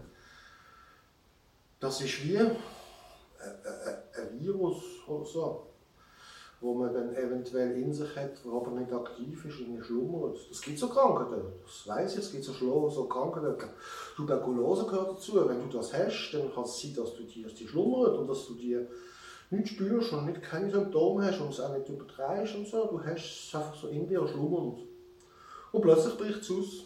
Das 1.79 2.00
ist 2.00 2.24
wie 2.24 2.38
ein, 2.38 2.51
ein, 2.51 3.98
ein 4.17 4.39
Virus 4.39 4.84
oder 5.08 5.25
so 5.25 5.70
wo 6.61 6.75
man 6.75 6.93
dann 6.93 7.15
eventuell 7.15 7.75
in 7.75 7.91
sich 7.91 8.15
hat, 8.15 8.45
der 8.45 8.51
aber 8.51 8.71
nicht 8.71 8.93
aktiv 8.93 9.45
ist, 9.45 9.59
irgendwie 9.59 9.83
schlummert. 9.83 10.37
Es 10.51 10.61
gibt 10.61 10.77
so 10.77 10.89
Krankheiten, 10.89 11.41
das 11.65 11.87
weiß 11.87 12.13
ich, 12.13 12.19
es 12.19 12.31
gibt 12.31 12.43
so, 12.43 12.89
so 12.89 13.05
Krankheiten, 13.05 13.69
Tuberkulose 14.15 14.85
gehört 14.85 15.13
dazu. 15.13 15.49
Wenn 15.49 15.67
du 15.67 15.77
das 15.77 15.91
hast, 15.91 16.31
dann 16.33 16.53
kann 16.53 16.63
es 16.63 16.79
sein, 16.79 16.93
dass 16.95 17.15
du 17.15 17.23
die, 17.23 17.67
schlummert 17.67 18.15
und 18.15 18.27
dass 18.27 18.45
du 18.45 18.53
die 18.53 18.77
nicht 19.49 19.69
spürst 19.69 20.13
und 20.13 20.27
nicht 20.27 20.43
keine 20.43 20.69
Symptome 20.69 21.25
hast 21.25 21.41
und 21.41 21.49
es 21.49 21.59
auch 21.59 21.75
nicht 21.75 21.89
übertreibst 21.89 22.55
und 22.55 22.67
so. 22.67 22.85
Du 22.85 23.03
hast 23.03 23.47
es 23.47 23.55
einfach 23.55 23.75
so 23.75 23.87
in 23.87 24.07
dir 24.07 24.25
schlummernd. 24.27 24.81
Und 25.71 25.81
plötzlich 25.81 26.15
bricht 26.15 26.41
es 26.41 26.51
aus. 26.51 26.83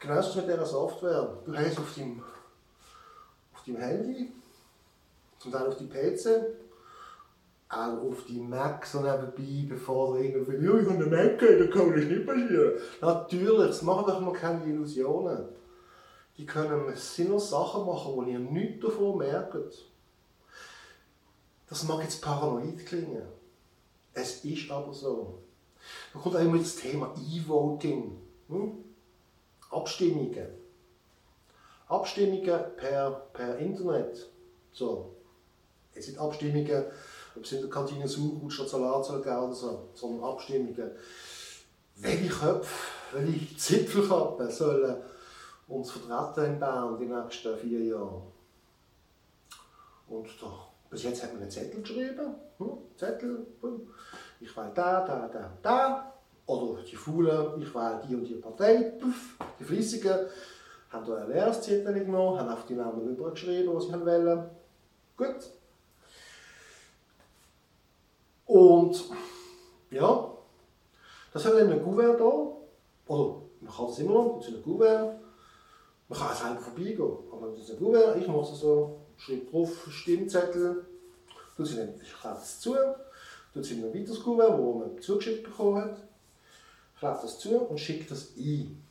Genauso 0.00 0.40
mit 0.40 0.48
dieser 0.48 0.66
Software. 0.66 1.38
Du 1.46 1.56
hast 1.56 1.78
auf 1.78 1.94
deinem, 1.94 2.20
auf 3.54 3.64
deinem 3.64 3.76
Handy, 3.76 4.32
zum 5.38 5.52
Teil 5.52 5.68
auf 5.68 5.76
deinem 5.76 5.88
PC, 5.88 6.65
auch 7.68 8.10
auf 8.10 8.24
die 8.26 8.40
Mac 8.40 8.86
so 8.86 9.00
nebenbei, 9.00 9.66
bevor 9.68 10.18
irgendwie, 10.18 10.64
ja, 10.64 10.78
ich 10.78 10.88
habe 10.88 11.04
eine 11.04 11.06
Mac, 11.06 11.38
da 11.38 11.66
kann 11.66 11.92
das 11.92 12.04
nicht 12.04 12.26
passieren. 12.26 12.72
Natürlich, 13.00 13.66
das 13.66 13.82
machen 13.82 14.04
doch 14.06 14.20
mal 14.20 14.32
keine 14.32 14.64
Illusionen. 14.64 15.48
Die 16.38 16.46
können 16.46 16.94
sind 16.94 17.40
Sachen 17.40 17.86
machen, 17.86 18.12
wo 18.14 18.22
ihr 18.22 18.38
nichts 18.38 18.84
davon 18.84 19.18
merkt. 19.18 19.88
Das 21.68 21.82
mag 21.84 22.02
jetzt 22.02 22.22
paranoid 22.22 22.84
klingen. 22.86 23.22
Es 24.12 24.44
ist 24.44 24.70
aber 24.70 24.92
so. 24.92 25.38
Da 26.12 26.20
kommt 26.20 26.36
auch 26.36 26.40
immer 26.40 26.58
das 26.58 26.76
Thema 26.76 27.14
E-Voting. 27.16 28.16
Hm? 28.48 28.72
Abstimmungen. 29.70 30.48
Abstimmungen 31.88 32.60
per, 32.76 33.10
per 33.32 33.58
Internet. 33.58 34.30
So. 34.72 35.14
Jetzt 35.94 36.06
sind 36.06 36.18
Abstimmungen 36.18 36.84
ob 37.36 37.44
es 37.44 37.52
in 37.52 37.60
der 37.60 37.70
Kantine 37.70 38.08
Sauerkraut 38.08 38.52
statt 38.52 38.68
Salat 38.68 39.04
soll 39.04 39.22
geben 39.22 39.38
oder 39.38 39.54
so, 39.54 39.88
sondern 39.94 40.30
Abstimmungen. 40.30 40.90
Welche 41.96 42.28
Köpfe, 42.28 42.92
welche 43.12 43.56
Zipfelkappen 43.56 44.50
sollen 44.50 44.96
uns 45.68 45.90
vertreten 45.90 46.52
in 46.52 46.60
Bern 46.60 46.98
die 46.98 47.06
nächsten 47.06 47.56
vier 47.56 47.84
Jahre? 47.84 48.22
Und 50.08 50.28
da, 50.40 50.46
bis 50.90 51.02
jetzt 51.02 51.22
hat 51.22 51.32
man 51.32 51.42
einen 51.42 51.50
Zettel 51.50 51.80
geschrieben. 51.80 52.34
Hm, 52.58 52.78
Zettel, 52.96 53.46
hm. 53.60 53.88
ich 54.40 54.56
wähle 54.56 54.72
da, 54.74 55.04
da, 55.04 55.28
da, 55.28 55.52
da. 55.62 56.12
Oder 56.46 56.82
die 56.82 56.94
Faulen, 56.94 57.60
ich 57.60 57.74
wähle 57.74 58.00
die 58.06 58.14
und 58.14 58.24
die 58.24 58.34
Partei. 58.34 58.92
Puff. 59.00 59.36
Die 59.58 59.64
Fleissigen 59.64 60.26
haben 60.90 61.06
da 61.06 61.16
ein 61.16 61.28
leeres 61.28 61.60
Zettel 61.62 62.04
genommen, 62.04 62.38
haben 62.38 62.50
auf 62.50 62.66
die 62.66 62.74
Namen 62.74 63.08
übergeschrieben, 63.08 63.74
was 63.74 63.86
sie 63.86 63.92
wollen. 63.92 64.44
Gut, 65.16 65.50
und 68.46 69.04
ja, 69.90 70.30
das 71.32 71.44
haben 71.44 71.56
wir 71.56 71.74
ein 71.74 71.84
Kuvert 71.84 72.20
da. 72.20 72.24
Oder 73.08 73.42
man 73.60 73.74
kann 73.74 73.86
es 73.86 73.98
immer 73.98 74.12
noch, 74.12 74.38
es 74.40 74.48
ist 74.48 74.56
ein 74.56 74.62
Kuvert. 74.62 75.20
Man 76.08 76.18
kann 76.18 76.28
auch 76.28 76.34
selber 76.34 76.60
vorbeigehen. 76.60 77.16
Aber 77.32 77.48
das 77.48 77.60
ist 77.60 77.70
ein 77.70 77.78
Kuvert, 77.78 78.16
ich 78.16 78.28
mache 78.28 78.52
es 78.52 78.60
so, 78.60 79.00
schreibe 79.16 79.50
drauf, 79.50 79.88
Stimmzettel, 79.90 80.86
tue 81.56 81.66
sie 81.66 81.76
dann, 81.76 82.00
ich 82.00 82.14
klebe 82.14 82.36
es 82.40 82.60
zu, 82.60 82.74
tue 83.52 83.64
sie 83.64 83.74
in 83.74 83.84
ein 83.84 83.94
weiteres 83.94 84.22
Kuvert, 84.22 84.58
wo 84.58 84.74
man 84.74 85.00
zugeschickt 85.00 85.44
bekommen 85.44 85.82
hat, 85.82 85.96
klebe 86.98 87.18
das 87.22 87.38
zu 87.38 87.58
und 87.58 87.78
schicke 87.78 88.08
das 88.08 88.32
ein. 88.36 88.82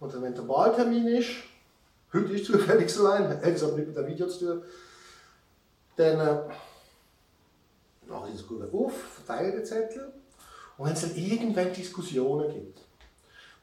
Und 0.00 0.12
dann, 0.12 0.22
wenn 0.22 0.34
der 0.34 0.48
Wahltermin 0.48 1.06
ist, 1.06 1.30
Heute 2.14 2.34
ist 2.34 2.44
zufällig 2.44 2.90
so 2.90 3.06
ein, 3.06 3.26
hat 3.26 3.42
es 3.42 3.62
aber 3.62 3.78
nicht 3.78 3.88
mit 3.88 3.96
dem 3.96 4.06
Video 4.06 4.26
zu 4.26 4.38
tun. 4.40 4.62
Dann 5.96 6.50
ich 8.06 8.36
das 8.36 8.46
gut 8.46 8.62
auf, 8.72 8.92
verteile 8.92 9.52
den 9.52 9.64
Zettel. 9.64 10.12
Und 10.76 10.86
wenn 10.86 10.92
es 10.94 11.02
dann 11.02 11.16
irgendwann 11.16 11.72
Diskussionen 11.72 12.52
gibt, 12.52 12.80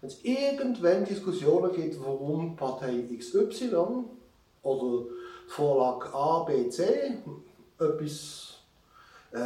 wenn 0.01 0.09
es 0.09 0.23
irgendwann 0.23 1.05
Diskussionen 1.05 1.73
gibt, 1.73 1.99
warum 1.99 2.55
Partei 2.55 3.03
XY 3.17 4.05
oder 4.61 5.03
die 5.45 5.51
Vorlage 5.51 6.13
A, 6.13 6.43
B, 6.43 6.69
C 6.69 7.17
etwas 7.79 8.59
äh, 9.31 9.37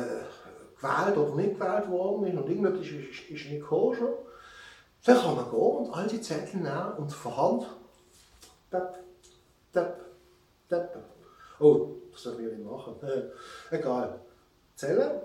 gewählt 0.79 1.17
oder 1.17 1.35
nicht 1.35 1.59
gewählt 1.59 1.89
worden 1.89 2.27
ist 2.27 2.37
und 2.37 2.49
irgendetwas 2.49 2.85
ist, 2.85 2.91
ist, 2.91 3.29
ist 3.29 3.49
nicht 3.49 3.65
schon, 3.65 3.95
dann 5.05 5.17
kann 5.17 5.35
man 5.35 5.49
gehen 5.49 5.59
und 5.59 5.93
all 5.93 6.07
die 6.07 6.21
Zettel 6.21 6.61
nehmen 6.61 6.93
und 6.97 7.11
von 7.11 7.37
Hand 7.37 7.67
tap, 8.69 8.99
tap, 9.71 9.99
tap. 10.69 10.97
Oh, 11.59 11.95
das 12.11 12.23
darf 12.23 12.39
ich 12.39 12.51
nicht 12.51 12.63
machen. 12.63 12.95
Äh, 13.03 13.75
egal. 13.75 14.19
Zählen. 14.75 15.21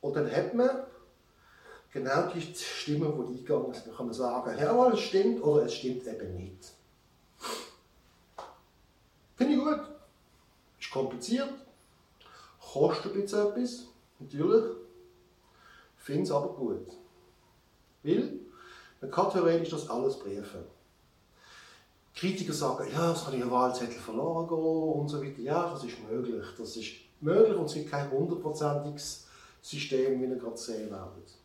Und 0.00 0.16
dann 0.16 0.30
hat 0.30 0.54
man 0.54 0.70
genau 1.92 2.28
die 2.30 2.40
Stimmen, 2.40 3.12
die 3.12 3.38
eingegangen 3.38 3.72
sind. 3.72 3.86
Dann 3.86 3.96
kann 3.96 4.06
man 4.06 4.14
sagen, 4.14 4.58
jawohl, 4.58 4.94
es 4.94 5.00
stimmt 5.00 5.42
oder 5.42 5.64
es 5.64 5.74
stimmt 5.74 6.06
eben 6.06 6.36
nicht. 6.36 6.72
Finde 9.36 9.54
ich 9.54 9.58
gut. 9.58 9.80
Ist 10.80 10.90
kompliziert. 10.90 11.52
Kostet 12.60 13.14
ein 13.14 13.22
bisschen 13.22 13.48
etwas. 13.48 13.86
Natürlich. 14.18 14.76
Finde 15.96 16.22
es 16.22 16.30
aber 16.30 16.48
gut. 16.48 16.88
Weil 18.02 18.40
man 19.00 19.10
kann 19.10 19.30
theoretisch 19.30 19.70
das 19.70 19.88
alles 19.88 20.18
briefen. 20.18 20.64
Kritiker 22.14 22.52
sagen, 22.52 22.88
ja, 22.92 23.12
es 23.12 23.24
kann 23.24 23.34
ich 23.34 23.42
einen 23.42 23.50
Wahlzettel 23.50 23.98
verloren 23.98 24.46
gehen 24.46 25.00
und 25.00 25.08
so 25.08 25.22
weiter. 25.22 25.40
Ja, 25.40 25.70
das 25.70 25.84
ist 25.84 26.02
möglich. 26.08 26.44
Das 26.58 26.76
ist 26.76 26.92
möglich 27.22 27.56
und 27.56 27.66
es 27.66 27.74
gibt 27.74 27.90
kein 27.90 28.10
hundertprozentiges 28.10 29.26
System, 29.60 30.20
wie 30.20 30.26
ihr 30.26 30.36
gerade 30.36 30.56
sehen 30.56 30.90
werdet. 30.90 31.38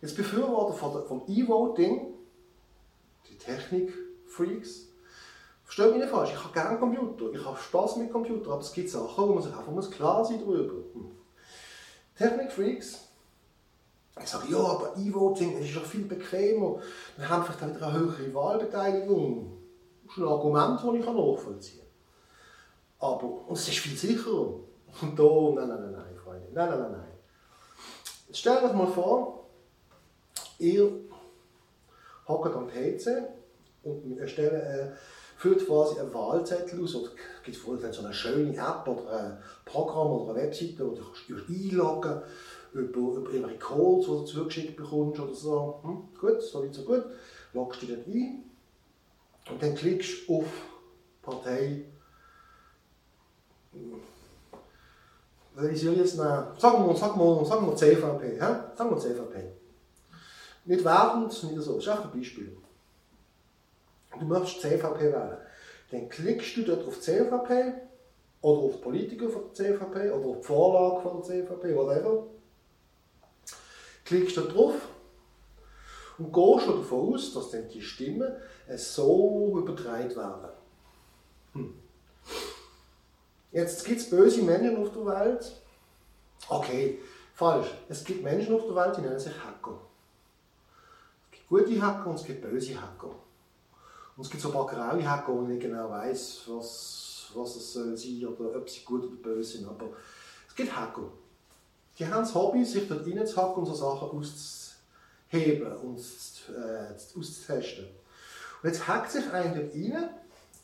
Jetzt 0.00 0.16
Befürworter 0.16 0.74
vom 0.74 1.22
E-Voting, 1.26 2.14
die 3.28 3.36
Technik-Freaks, 3.36 4.86
versteht 5.64 5.90
mich 5.92 6.00
nicht 6.00 6.10
falsch, 6.10 6.30
ich 6.32 6.44
habe 6.44 6.52
gerne 6.52 6.78
Computer, 6.78 7.32
ich 7.32 7.44
habe 7.44 7.56
Spaß 7.56 7.96
mit 7.96 8.12
Computer, 8.12 8.52
aber 8.52 8.60
es 8.60 8.72
gibt 8.72 8.90
Sachen, 8.90 9.28
wo 9.28 9.34
man 9.34 9.42
sich 9.42 9.52
einfach 9.52 9.72
muss 9.72 9.90
klar 9.90 10.24
sein 10.24 10.40
darüber. 10.40 10.74
Hm. 10.94 11.10
Technik-Freaks, 12.16 13.08
ich 14.20 14.28
sage, 14.28 14.50
ja, 14.50 14.58
aber 14.58 14.96
E-Voting 14.96 15.58
ist 15.58 15.76
doch 15.76 15.84
viel 15.84 16.04
bequemer, 16.04 16.80
dann 17.16 17.28
haben 17.28 17.44
vielleicht 17.44 17.76
wieder 17.76 17.86
eine 17.86 17.98
höhere 17.98 18.34
Wahlbeteiligung. 18.34 19.56
Das 20.04 20.16
ist 20.16 20.22
ein 20.22 20.28
Argument, 20.28 20.80
das 20.80 20.94
ich 20.94 21.06
nachvollziehen 21.06 21.80
kann. 21.80 23.10
Aber 23.10 23.48
und 23.48 23.56
es 23.56 23.68
ist 23.68 23.78
viel 23.78 23.96
sicherer. 23.96 24.54
Und 25.00 25.18
da, 25.18 25.22
nein, 25.22 25.68
nein, 25.68 25.80
nein, 25.80 25.92
nein, 25.92 26.16
Freunde, 26.16 26.48
nein, 26.52 26.70
nein, 26.70 26.80
nein, 26.80 26.92
nein. 26.92 27.18
Stellt 28.32 28.62
euch 28.62 28.72
mal 28.74 28.86
vor, 28.86 29.48
ihr 30.58 30.90
hockt 32.26 32.54
am 32.54 32.68
PC 32.68 33.28
und 33.84 34.18
erstellen, 34.18 34.60
äh, 34.60 34.92
füllt 35.36 35.66
quasi 35.66 36.00
einen 36.00 36.12
Wahlzettel 36.12 36.82
aus 36.82 36.96
oder 36.96 37.10
gibt 37.44 37.56
es 37.56 37.62
vorher 37.62 37.92
so 37.92 38.04
eine 38.04 38.12
schöne 38.12 38.56
App 38.56 38.86
oder 38.88 39.10
ein 39.10 39.38
Programm 39.64 40.08
oder 40.08 40.34
eine 40.34 40.42
Webseite, 40.42 40.84
wo 40.84 40.94
du 40.94 41.02
dich 41.02 41.72
einloggen 41.72 42.22
über, 42.72 42.98
über 42.98 43.30
irgendwelche 43.30 43.58
Codes, 43.58 44.06
die 44.06 44.12
du 44.12 44.24
zugeschickt 44.24 44.76
bekommst 44.76 45.20
oder 45.20 45.34
so. 45.34 45.80
Hm, 45.82 46.08
gut, 46.18 46.42
so 46.42 46.62
weit 46.62 46.74
so 46.74 46.82
gut. 46.82 47.04
Loggst 47.52 47.82
dich 47.82 47.90
dort 47.90 48.06
ein 48.06 48.44
und 49.50 49.62
dann 49.62 49.74
klickst 49.74 50.28
du 50.28 50.40
auf 50.40 50.46
Partei. 51.22 51.84
Nehmen? 56.16 56.58
Sagen 56.58 56.86
wir, 56.86 56.96
sagen 56.96 57.18
wir, 57.18 57.44
sagen 57.44 57.66
wir 57.66 57.76
CVP. 57.76 58.32
He? 58.34 58.38
Sagen 58.38 58.90
wir 58.90 58.98
CVP. 58.98 59.44
Nicht 60.64 60.84
wertend, 60.84 61.42
nicht 61.42 61.62
so. 61.62 61.78
Ist 61.78 61.88
einfach 61.88 62.12
ein 62.12 62.18
Beispiel. 62.18 62.56
Du 64.18 64.26
möchtest 64.26 64.60
CVP 64.60 65.00
wählen. 65.00 65.38
Dann 65.90 66.08
klickst 66.08 66.56
du 66.56 66.62
dort 66.62 66.86
auf 66.86 67.00
CVP 67.00 67.72
oder 68.42 68.60
auf 68.60 68.80
Politiker 68.82 69.28
von 69.28 69.54
CVP 69.54 70.10
oder 70.10 70.26
auf 70.26 70.40
die 70.40 70.46
Vorlage 70.46 71.02
von 71.02 71.24
CVP, 71.24 71.74
whatever. 71.74 72.26
Klickst 74.04 74.36
dort 74.36 74.54
drauf 74.54 74.74
und 76.18 76.32
gehst 76.32 76.64
schon 76.66 76.76
davon 76.76 77.14
aus, 77.14 77.32
dass 77.32 77.50
dann 77.50 77.68
die 77.68 77.82
Stimmen 77.82 78.32
so 78.76 79.58
übertragen 79.58 80.14
werden. 80.14 80.48
Hm. 81.54 81.74
Jetzt 83.50 83.84
gibt 83.84 84.00
es 84.00 84.10
böse 84.10 84.42
Menschen 84.42 84.76
auf 84.76 84.92
der 84.92 85.06
Welt. 85.06 85.52
Okay, 86.48 86.98
falsch. 87.34 87.68
Es 87.88 88.04
gibt 88.04 88.22
Menschen 88.22 88.54
auf 88.54 88.66
der 88.66 88.76
Welt, 88.76 88.96
die 88.96 89.00
nennen 89.00 89.18
sich 89.18 89.32
Hacker. 89.32 89.80
Es 91.24 91.38
gibt 91.38 91.48
gute 91.48 91.82
Hacker 91.82 92.10
und 92.10 92.16
es 92.16 92.24
gibt 92.24 92.42
böse 92.42 92.80
Hacker. 92.80 93.14
Und 94.16 94.24
es 94.24 94.30
gibt 94.30 94.42
so 94.42 94.48
ein 94.48 94.54
paar 94.54 94.66
graue 94.66 95.08
Hacker, 95.08 95.32
wo 95.32 95.40
man 95.40 95.52
nicht 95.52 95.62
genau 95.62 95.88
weiß, 95.88 96.42
was, 96.48 97.30
was 97.34 97.56
es 97.56 97.72
soll 97.72 97.96
sein 97.96 98.26
oder 98.26 98.56
ob 98.56 98.68
sie 98.68 98.84
gut 98.84 99.04
oder 99.04 99.16
böse 99.16 99.58
sind. 99.58 99.68
Aber 99.68 99.88
es 100.46 100.54
gibt 100.54 100.76
Hacker. 100.76 101.10
Die 101.98 102.06
haben 102.06 102.20
das 102.22 102.34
Hobby, 102.34 102.64
sich 102.64 102.86
dort 102.86 103.06
reinzuhacken 103.06 103.62
und 103.62 103.66
so 103.66 103.74
Sachen 103.74 104.10
auszuheben 104.10 105.72
und 105.78 105.98
äh, 105.98 106.92
auszutesten. 106.92 107.86
Und 108.62 108.68
jetzt 108.68 108.86
hackt 108.86 109.10
sich 109.10 109.32
einer 109.32 109.54
dort 109.54 109.74
rein. 109.74 110.10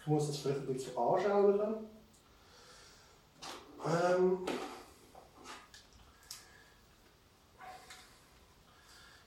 Ich 0.00 0.06
muss 0.06 0.26
das 0.26 0.36
vielleicht 0.36 0.60
ein 0.60 0.66
bisschen 0.66 0.96
anschauen. 0.96 1.76
Ähm 3.86 4.38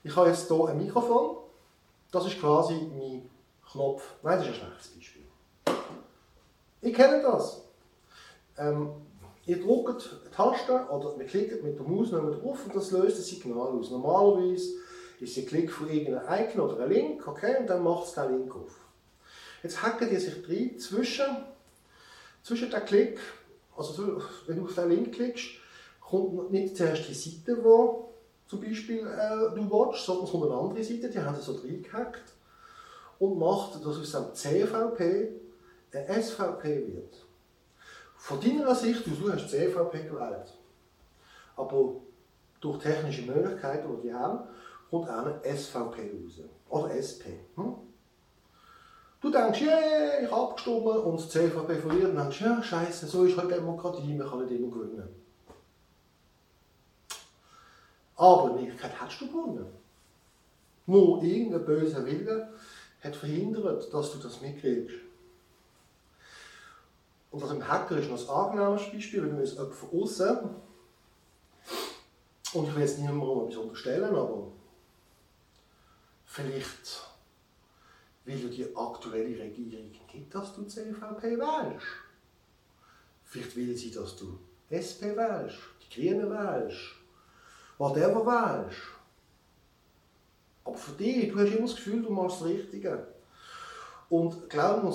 ich 0.02 0.16
habe 0.16 0.28
jetzt 0.28 0.48
hier 0.48 0.66
ein 0.66 0.78
Mikrofon. 0.78 1.36
Das 2.10 2.26
ist 2.26 2.40
quasi 2.40 2.74
mein 2.96 3.28
Knopf. 3.70 4.14
Nein, 4.22 4.38
das 4.38 4.48
ist 4.48 4.54
ein 4.54 4.60
schlechtes 4.60 4.88
Beispiel. 4.88 5.22
Ich 6.80 6.94
kenne 6.94 7.22
das. 7.22 7.62
Ähm, 8.56 8.90
ihr 9.46 9.62
drückt 9.62 10.10
Taste 10.34 10.86
oder 10.90 11.18
wir 11.18 11.26
klicken 11.26 11.62
mit 11.62 11.78
der 11.78 11.86
Maus 11.86 12.10
drauf 12.10 12.64
und 12.64 12.74
das 12.74 12.90
löst 12.90 13.18
ein 13.18 13.22
Signal 13.22 13.68
aus. 13.68 13.90
Normalerweise 13.90 14.74
ist 15.20 15.36
ein 15.36 15.46
Klick 15.46 15.70
von 15.70 15.88
irgendeinem 15.88 16.26
Icon 16.28 16.60
oder 16.60 16.82
einem 16.82 16.90
Link, 16.90 17.26
okay, 17.26 17.56
und 17.58 17.66
dann 17.66 17.82
macht 17.82 18.06
es 18.06 18.14
den 18.14 18.38
Link 18.38 18.54
auf. 18.54 18.78
Jetzt 19.62 19.82
hacken 19.82 20.08
die 20.08 20.16
sich 20.16 20.48
rein 20.48 20.78
zwischen, 20.78 21.44
zwischen 22.42 22.70
dem 22.70 22.84
Klick, 22.84 23.18
also 23.78 24.20
wenn 24.46 24.56
du 24.56 24.64
auf 24.64 24.74
den 24.74 24.90
Link 24.90 25.14
klickst, 25.14 25.46
kommt 26.00 26.50
nicht 26.50 26.76
zuerst 26.76 27.08
die 27.08 27.14
Seite, 27.14 27.62
wo 27.62 28.12
zum 28.46 28.60
Beispiel 28.60 29.06
äh, 29.06 29.54
du 29.54 29.70
watchst, 29.70 30.04
sondern 30.04 30.24
es 30.24 30.30
kommt 30.30 30.44
eine 30.44 30.54
andere 30.54 30.82
Seite, 30.82 31.10
die 31.10 31.20
haben 31.20 31.36
sie 31.36 31.42
so 31.42 31.52
reingehackt 31.52 32.32
und 33.18 33.38
macht, 33.38 33.74
dass 33.76 33.98
aus 33.98 34.12
dem 34.12 34.34
CVP 34.34 35.32
ein 35.92 36.22
SVP 36.22 36.94
wird. 36.94 37.26
Von 38.16 38.40
deiner 38.40 38.74
Sicht, 38.74 39.06
du 39.06 39.32
hast 39.32 39.50
CVP 39.50 40.08
gewählt, 40.08 40.52
aber 41.56 41.96
durch 42.60 42.78
technische 42.78 43.22
Möglichkeiten, 43.22 43.88
die 43.96 44.08
die 44.08 44.14
haben, 44.14 44.48
kommt 44.90 45.08
auch 45.08 45.26
eine 45.26 45.40
SVP 45.56 46.10
raus. 46.10 46.40
Oder 46.68 46.94
SP. 46.96 47.30
Hm? 47.54 47.74
Du 49.20 49.30
denkst, 49.30 49.62
yeah, 49.62 50.22
ich 50.22 50.30
habe 50.30 50.42
abgestimmt 50.42 50.86
und 50.86 51.16
das 51.16 51.30
CVP 51.30 51.76
verliert. 51.76 52.10
Und 52.10 52.16
denkst, 52.16 52.40
ja, 52.40 52.62
scheiße, 52.62 53.06
so 53.06 53.24
ist 53.24 53.36
halt 53.36 53.50
Demokratie, 53.50 54.14
man 54.14 54.28
kann 54.28 54.44
nicht 54.44 54.58
immer 54.58 54.72
gewinnen. 54.72 55.08
Aber 58.16 58.50
in 58.50 58.58
Wirklichkeit 58.58 59.00
hast 59.00 59.20
du 59.20 59.28
gewonnen. 59.28 59.66
Nur 60.86 61.22
irgendein 61.22 61.64
böser 61.64 62.04
Wille 62.06 62.52
hat 63.02 63.16
verhindert, 63.16 63.92
dass 63.92 64.12
du 64.12 64.18
das 64.18 64.40
mitkriegst. 64.40 64.96
Und 67.30 67.42
das 67.42 67.50
im 67.50 67.66
Hacker 67.66 67.98
ist 67.98 68.10
noch 68.10 68.18
ein 68.18 68.50
angenehmes 68.50 68.90
Beispiel, 68.92 69.22
wenn 69.22 69.38
jetzt 69.38 69.54
jemand 69.54 69.74
von 69.74 70.02
außen, 70.02 70.38
und 72.54 72.66
ich 72.66 72.74
will 72.74 72.82
jetzt 72.82 72.98
niemandem 72.98 73.46
etwas 73.46 73.56
unterstellen, 73.58 74.14
aber 74.14 74.48
Vielleicht 76.38 77.07
will 78.28 78.38
ja 78.38 78.48
die 78.48 78.76
aktuelle 78.76 79.38
Regierung 79.38 79.90
nicht, 79.90 80.34
dass 80.34 80.54
du 80.54 80.64
CVP 80.64 81.38
wählst. 81.38 81.86
Vielleicht 83.24 83.56
will 83.56 83.76
sie, 83.76 83.90
dass 83.90 84.16
du 84.16 84.38
SP 84.68 85.16
wählst, 85.16 85.56
die 85.82 85.94
Grünen 85.94 86.30
wählst, 86.30 86.78
whatever 87.78 88.24
wählst. 88.26 88.80
Aber 90.64 90.76
für 90.76 90.92
dich, 90.92 91.32
du 91.32 91.38
hast 91.38 91.50
immer 91.50 91.66
das 91.66 91.76
Gefühl, 91.76 92.02
du 92.02 92.10
machst 92.10 92.42
das 92.42 92.48
Richtige. 92.48 93.08
Und 94.10 94.48
glaub 94.50 94.84
mir, 94.84 94.94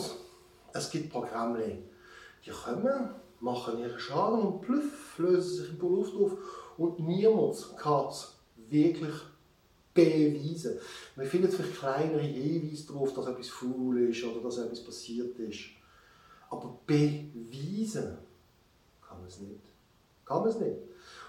es 0.73 0.89
gibt 0.91 1.11
Programme, 1.11 1.79
die 2.45 2.51
kommen, 2.51 3.09
machen 3.39 3.79
ihren 3.79 3.99
Schaden 3.99 4.41
und 4.41 4.61
plüff, 4.61 5.17
lösen 5.17 5.57
sich 5.57 5.69
in 5.69 5.79
die 5.79 5.85
Luft 5.85 6.15
auf 6.15 6.37
und 6.77 6.99
niemand 6.99 7.77
kann 7.77 8.07
es 8.07 8.35
wirklich 8.69 9.13
beweisen. 9.93 10.79
Man 11.15 11.25
findet 11.25 11.53
vielleicht 11.53 11.79
kleinere 11.79 12.21
Hinweise 12.21 12.87
darauf, 12.87 13.13
dass 13.13 13.27
etwas 13.27 13.49
faul 13.49 14.09
ist 14.09 14.23
oder 14.23 14.41
dass 14.41 14.57
etwas 14.57 14.83
passiert 14.83 15.37
ist. 15.39 15.65
Aber 16.49 16.79
beweisen 16.85 18.17
kann 19.01 19.19
man 19.19 19.27
es 19.27 19.39
nicht. 19.39 19.61
Kann 20.25 20.39
man 20.39 20.49
es 20.49 20.59
nicht. 20.59 20.77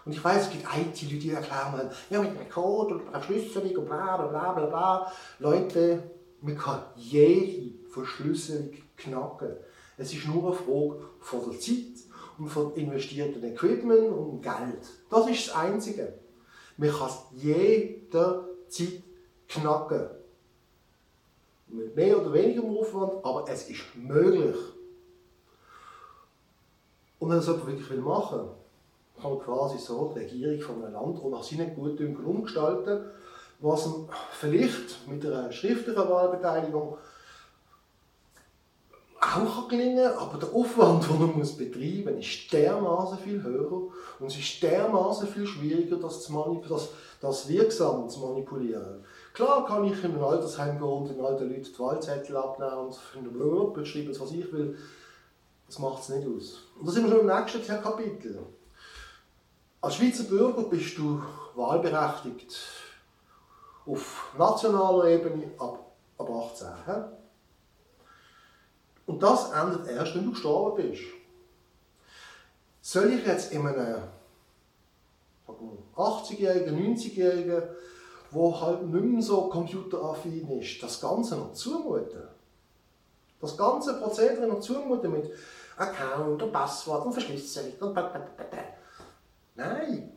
Und 0.04 0.12
ich 0.12 0.22
weiß, 0.22 0.42
es 0.46 0.50
gibt 0.50 0.64
IT-Leute, 0.64 1.16
die 1.16 1.30
erklären, 1.30 1.90
ja, 2.10 2.20
mit 2.20 2.30
einem 2.30 2.48
Code 2.48 2.96
und 2.96 3.08
einer 3.08 3.20
Verschlüsselung 3.20 3.76
und 3.76 3.86
bla 3.86 4.16
bla 4.16 4.26
bla 4.26 4.52
bla 4.52 4.66
bla. 4.66 5.12
Leute, 5.38 6.10
man 6.42 6.58
kann 6.58 6.82
jede 6.96 7.88
Verschlüsselung 7.88 8.70
knacken. 8.96 9.56
Es 9.96 10.12
ist 10.12 10.26
nur 10.26 10.44
eine 10.44 10.54
Frage 10.54 11.04
von 11.20 11.50
der 11.50 11.58
Zeit 11.58 12.04
und 12.38 12.48
von 12.48 12.74
investiertem 12.74 13.44
Equipment 13.44 14.12
und 14.12 14.42
Geld. 14.42 14.82
Das 15.08 15.28
ist 15.28 15.48
das 15.48 15.54
Einzige. 15.54 16.12
Man 16.76 16.90
kann 16.90 17.08
es 17.08 17.42
jederzeit 18.68 19.02
knacken. 19.48 20.08
Mit 21.68 21.96
mehr 21.96 22.20
oder 22.20 22.32
weniger 22.32 22.62
Aufwand, 22.62 23.24
aber 23.24 23.44
es 23.48 23.68
ist 23.68 23.82
möglich. 23.94 24.56
Und 27.18 27.30
wenn 27.30 27.36
das 27.36 27.46
jemand 27.46 27.66
wirklich 27.66 28.00
machen 28.00 28.40
will, 28.40 28.48
kann 29.20 29.38
quasi 29.38 29.78
so 29.78 30.12
die 30.14 30.20
Regierung 30.20 30.60
von 30.60 30.84
einem 30.84 30.92
Land 30.92 31.30
nach 31.30 31.42
seinen 31.42 31.74
Gutdünken 31.74 32.24
umgestalten, 32.24 33.06
was 33.60 33.86
ihm 33.86 34.08
vielleicht 34.32 35.08
mit 35.08 35.24
einer 35.24 35.50
schriftlichen 35.50 36.08
Wahlbeteiligung 36.08 36.98
auch 39.36 39.68
gelingen 39.68 40.04
kann, 40.04 40.18
aber 40.18 40.38
der 40.38 40.54
Aufwand, 40.54 41.08
den 41.08 41.18
man 41.18 41.38
muss 41.38 41.56
betreiben 41.56 42.16
muss, 42.16 42.24
ist 42.24 42.52
dermaßen 42.52 43.18
viel 43.18 43.42
höher 43.42 43.72
und 44.18 44.26
es 44.26 44.36
ist 44.36 44.62
dermaßen 44.62 45.28
viel 45.28 45.46
schwieriger, 45.46 45.96
das, 45.96 46.22
zu 46.22 46.62
das, 46.68 46.88
das 47.20 47.48
wirksam 47.48 48.08
zu 48.08 48.20
manipulieren. 48.20 49.04
Klar 49.32 49.66
kann 49.66 49.84
ich 49.84 50.02
in 50.04 50.16
ein 50.16 50.22
Altersheim 50.22 50.78
gehen 50.78 50.86
und 50.86 51.08
den 51.08 51.24
alten 51.24 51.48
Leuten 51.48 51.64
die 51.64 51.78
Wahlzettel 51.78 52.36
abnehmen 52.36 52.86
und 52.86 52.98
in 53.16 53.24
der 53.24 53.30
Blöd 53.30 53.86
schreiben, 53.86 54.20
was 54.20 54.30
ich 54.30 54.52
will. 54.52 54.76
Das 55.66 55.78
macht 55.78 56.02
es 56.02 56.08
nicht 56.10 56.28
aus. 56.28 56.62
Und 56.78 56.86
da 56.88 56.92
sind 56.92 57.04
wir 57.04 57.10
schon 57.10 57.28
im 57.28 57.34
nächsten 57.34 57.82
Kapitel. 57.82 58.38
Als 59.80 59.96
Schweizer 59.96 60.24
Bürger 60.24 60.62
bist 60.62 60.96
du 60.98 61.20
wahlberechtigt 61.54 62.56
auf 63.86 64.32
nationaler 64.38 65.06
Ebene 65.08 65.50
ab, 65.58 65.92
ab 66.16 66.30
18. 66.30 66.68
Und 69.06 69.22
das 69.22 69.50
endet 69.52 69.88
erst, 69.88 70.14
wenn 70.14 70.24
du 70.24 70.30
gestorben 70.30 70.90
bist. 70.90 71.02
Soll 72.80 73.12
ich 73.12 73.26
jetzt 73.26 73.52
in 73.52 73.66
einem 73.66 74.02
80-Jährigen, 75.96 76.96
90-Jährigen, 76.96 77.62
der 78.32 78.60
halt 78.60 78.82
nicht 78.82 79.04
mehr 79.04 79.22
so 79.22 79.48
computeraffin 79.48 80.48
ist, 80.58 80.82
das 80.82 81.00
Ganze 81.00 81.36
noch 81.36 81.52
zumuten? 81.52 82.22
Das 83.40 83.56
ganze 83.56 84.00
Prozedere 84.00 84.46
noch 84.46 84.60
zumuten 84.60 85.12
mit 85.12 85.30
Account 85.76 86.42
und 86.42 86.52
Passwort 86.52 87.04
und 87.06 87.12
Verschlüsselung 87.12 87.72
und 87.80 87.98
Nein. 89.54 90.12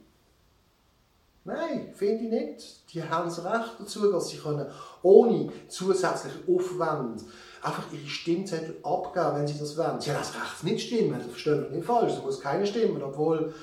Nein, 1.43 1.93
finde 1.93 2.23
ich 2.23 2.29
nicht. 2.29 2.93
Die 2.93 3.03
haben 3.03 3.29
das 3.29 3.43
Recht 3.43 3.75
dazu, 3.79 4.11
dass 4.11 4.29
sie 4.29 4.37
können 4.37 4.69
ohne 5.01 5.49
zusätzlichen 5.69 6.43
Aufwand 6.53 7.23
einfach 7.61 7.91
ihre 7.91 8.07
Stimmzettel 8.07 8.77
abgeben, 8.83 9.35
wenn 9.35 9.47
sie 9.47 9.57
das 9.59 9.77
wollen. 9.77 9.99
Sie 9.99 10.11
haben 10.11 10.19
das 10.19 10.33
Recht 10.33 10.63
nicht 10.63 10.87
stimmen, 10.87 11.19
das 11.19 11.27
verstehe 11.27 11.65
ich 11.65 11.71
nicht 11.71 11.85
falsch. 11.85 12.13
Es 12.13 12.23
muss 12.23 12.39
keine 12.39 12.65
stimmen, 12.65 13.01
obwohl 13.01 13.53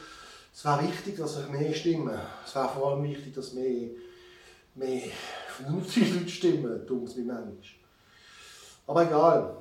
es 0.54 0.64
wäre 0.64 0.82
wichtig, 0.82 1.16
dass 1.16 1.36
es 1.36 1.48
mehr 1.48 1.74
stimmen. 1.74 2.18
Es 2.44 2.54
wäre 2.54 2.68
vor 2.68 2.92
allem 2.92 3.04
wichtig, 3.04 3.34
dass 3.34 3.52
mehr, 3.54 3.90
mehr 4.74 5.02
vernünftige 5.48 6.14
Leute 6.14 6.28
stimmen, 6.28 6.86
dumm 6.86 7.08
wie 7.16 7.22
manchmal. 7.22 7.56
Aber 8.86 9.02
egal. 9.02 9.56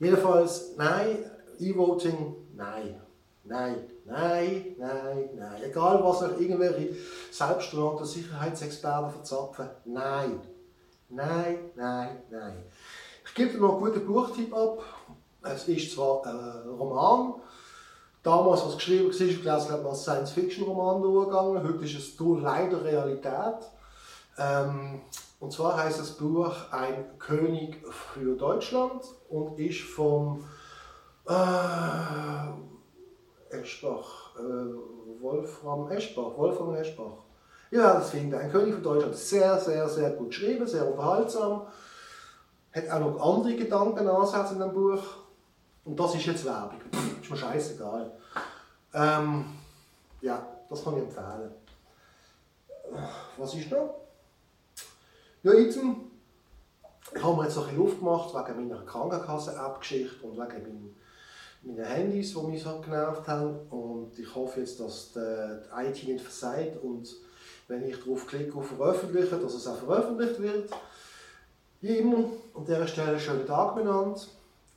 Jedenfalls, 0.00 0.76
nein, 0.76 1.30
E-Voting, 1.58 2.34
nein. 2.56 3.00
Nein, 3.46 3.76
nein, 4.06 4.74
nein, 4.78 5.28
nein. 5.36 5.62
Egal, 5.62 6.02
was 6.02 6.22
euch 6.22 6.40
irgendwelche 6.40 6.96
selbsternannten 7.30 8.06
Sicherheitsexperten 8.06 9.10
verzapfen. 9.10 9.68
Nein. 9.84 10.40
Nein, 11.14 11.70
nein, 11.76 12.22
nein. 12.28 12.64
Ich 13.24 13.34
gebe 13.34 13.52
dir 13.52 13.58
noch 13.60 13.76
einen 13.76 13.84
guten 13.84 14.04
Buchtipp 14.04 14.52
ab. 14.52 14.82
Es 15.42 15.68
ist 15.68 15.94
zwar 15.94 16.26
ein 16.26 16.68
Roman, 16.68 17.34
damals, 18.24 18.64
was 18.66 18.74
geschrieben 18.74 19.06
war, 19.06 19.20
ich 19.20 19.42
gelesen 19.42 19.70
habe, 19.70 19.88
als 19.88 20.02
Science-Fiction-Roman 20.02 21.02
durchgegangen. 21.02 21.62
Heute 21.62 21.84
ist 21.84 21.96
es 21.96 22.16
leider 22.18 22.82
Realität. 22.82 23.70
Ähm, 24.38 25.02
und 25.38 25.52
zwar 25.52 25.76
heißt 25.84 26.00
das 26.00 26.12
Buch 26.12 26.52
Ein 26.72 27.16
König 27.20 27.76
für 27.92 28.34
Deutschland 28.34 29.04
und 29.28 29.56
ist 29.60 29.82
vom 29.82 30.44
äh, 31.28 32.48
Eschbach, 33.50 34.34
äh, 34.36 35.22
Wolfram 35.22 35.92
Eschbach, 35.92 36.36
Wolfram 36.36 36.74
Eschbach. 36.74 37.23
Ja, 37.70 38.00
finde 38.00 38.36
ich. 38.36 38.42
Ein 38.42 38.52
König 38.52 38.74
von 38.74 38.82
Deutschland. 38.82 39.16
Sehr, 39.16 39.58
sehr, 39.58 39.88
sehr 39.88 40.10
gut 40.10 40.28
geschrieben, 40.28 40.66
sehr 40.66 40.88
unterhaltsam. 40.88 41.66
Hat 42.72 42.90
auch 42.90 43.00
noch 43.00 43.20
andere 43.20 43.56
Gedankenansätze 43.56 44.54
in 44.54 44.60
dem 44.60 44.72
Buch. 44.72 45.02
Und 45.84 45.98
das 45.98 46.14
ist 46.14 46.26
jetzt 46.26 46.44
Werbung. 46.44 46.80
Ist 47.20 47.30
mir 47.30 47.36
scheißegal. 47.36 48.12
Ähm, 48.94 49.44
ja, 50.20 50.46
das 50.68 50.82
kann 50.82 50.96
ich 50.96 51.02
empfehlen. 51.02 51.52
Was 53.36 53.54
ist 53.54 53.70
noch? 53.70 53.94
Ja, 55.42 55.52
jetzt 55.52 55.78
ich 57.14 57.22
habe 57.22 57.36
mir 57.36 57.44
jetzt 57.44 57.56
noch 57.56 57.68
ein 57.68 57.74
bisschen 57.74 57.78
Luft 57.78 57.98
gemacht 57.98 58.34
wegen 58.34 58.68
meiner 58.68 58.82
Krankenkasse-App-Geschichte 58.82 60.26
und 60.26 60.32
wegen 60.32 60.38
meinem 60.38 60.96
meine 61.62 61.84
Handys, 61.84 62.34
die 62.34 62.46
mich 62.46 62.62
so 62.62 62.80
genervt 62.80 63.26
haben. 63.28 63.56
Und 63.70 64.18
ich 64.18 64.34
hoffe 64.34 64.60
jetzt, 64.60 64.80
dass 64.80 65.12
die 65.12 65.20
IT 65.76 66.08
nicht 66.08 66.24
versagt 66.24 66.82
und 66.82 67.14
wenn 67.68 67.88
ich 67.88 67.98
darauf 67.98 68.26
klicke 68.26 68.58
auf 68.58 68.68
Veröffentlichen, 68.68 69.40
dass 69.40 69.54
es 69.54 69.66
auch 69.66 69.76
veröffentlicht 69.76 70.40
wird. 70.40 70.70
Wie 71.80 71.98
immer, 71.98 72.24
an 72.54 72.64
dieser 72.66 72.86
Stelle 72.86 73.18
schönen 73.18 73.46
Tag 73.46 73.76
miteinander. 73.76 74.20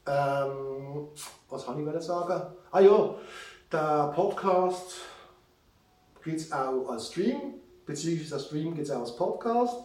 Ähm, 0.05 1.07
was 1.49 1.65
kann 1.65 1.97
ich 1.97 2.03
sagen? 2.03 2.53
Ah 2.71 2.79
ja, 2.79 3.15
der 3.71 4.11
Podcast 4.15 4.95
gibt 6.23 6.39
es 6.39 6.51
auch 6.51 6.89
als 6.89 7.07
Stream, 7.07 7.55
beziehungsweise 7.85 8.35
der 8.35 8.39
Stream 8.39 8.75
gibt 8.75 8.87
es 8.87 8.93
auch 8.93 9.01
als 9.01 9.15
Podcast. 9.15 9.77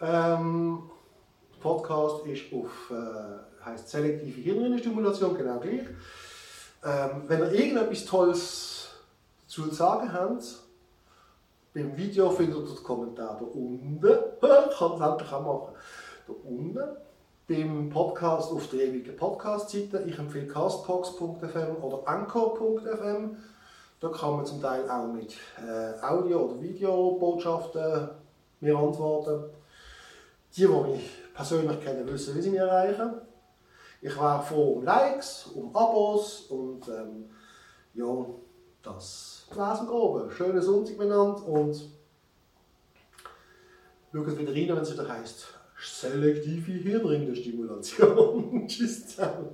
Ähm, 0.00 0.90
Podcast 1.60 2.26
ist 2.26 2.52
auf 2.52 2.90
äh, 2.90 3.64
heißt 3.64 3.88
selektive 3.88 4.40
Hirnrinnenstimulation, 4.40 5.36
genau 5.36 5.58
gleich. 5.58 5.86
Ähm, 6.82 7.22
wenn 7.26 7.40
ihr 7.40 7.52
irgendetwas 7.52 8.04
Tolles 8.04 8.88
zu 9.46 9.68
sagen 9.70 10.12
habt, 10.12 10.44
beim 11.72 11.96
Video 11.96 12.30
findet 12.30 12.56
ihr 12.56 12.74
den 12.74 12.82
Kommentar 12.82 13.38
da 13.38 13.44
unten. 13.44 14.00
Kann 14.40 14.92
es 14.92 15.00
endlich 15.00 15.32
auch 15.32 15.40
machen. 15.40 15.74
Da 16.26 16.32
unten. 16.44 16.96
Beim 17.48 17.90
Podcast 17.90 18.52
auf 18.52 18.68
der 18.68 18.84
ewigen 18.86 19.16
Podcast-Seite. 19.16 20.04
Ich 20.06 20.18
empfehle 20.18 20.46
castbox.fm 20.46 21.82
oder 21.82 22.06
anchor.fm. 22.06 23.36
Da 23.98 24.08
kann 24.08 24.36
man 24.36 24.46
zum 24.46 24.62
Teil 24.62 24.88
auch 24.88 25.08
mit 25.08 25.36
äh, 25.58 26.00
Audio- 26.02 26.44
oder 26.44 26.62
Videobotschaften 26.62 28.08
mir 28.60 28.78
antworten. 28.78 29.50
Die, 30.56 30.62
die 30.62 30.68
mich 30.68 31.10
persönlich 31.34 31.80
kennen, 31.80 32.06
wissen, 32.06 32.36
wie 32.36 32.40
sie 32.40 32.50
mich 32.50 32.60
erreichen. 32.60 33.14
Ich 34.00 34.16
war 34.16 34.42
froh 34.42 34.74
um 34.74 34.84
Likes, 34.84 35.46
um 35.54 35.74
Abos 35.76 36.46
und 36.48 36.88
ähm, 36.88 37.30
ja, 37.94 38.26
das 38.82 39.39
es 39.50 39.80
im 39.80 39.86
Groben. 39.86 40.30
Schönen 40.30 40.62
Sonntag 40.62 40.96
miteinander 40.96 41.44
und 41.46 41.74
schaut 44.12 44.38
wieder 44.38 44.52
rein, 44.52 44.68
wenn 44.68 44.78
es 44.78 44.92
wieder 44.92 45.08
heisst 45.08 45.60
selektive 45.82 46.72
Hirnrindenstimulation. 46.72 48.66
Tschüss 48.68 49.08
zusammen. 49.08 49.48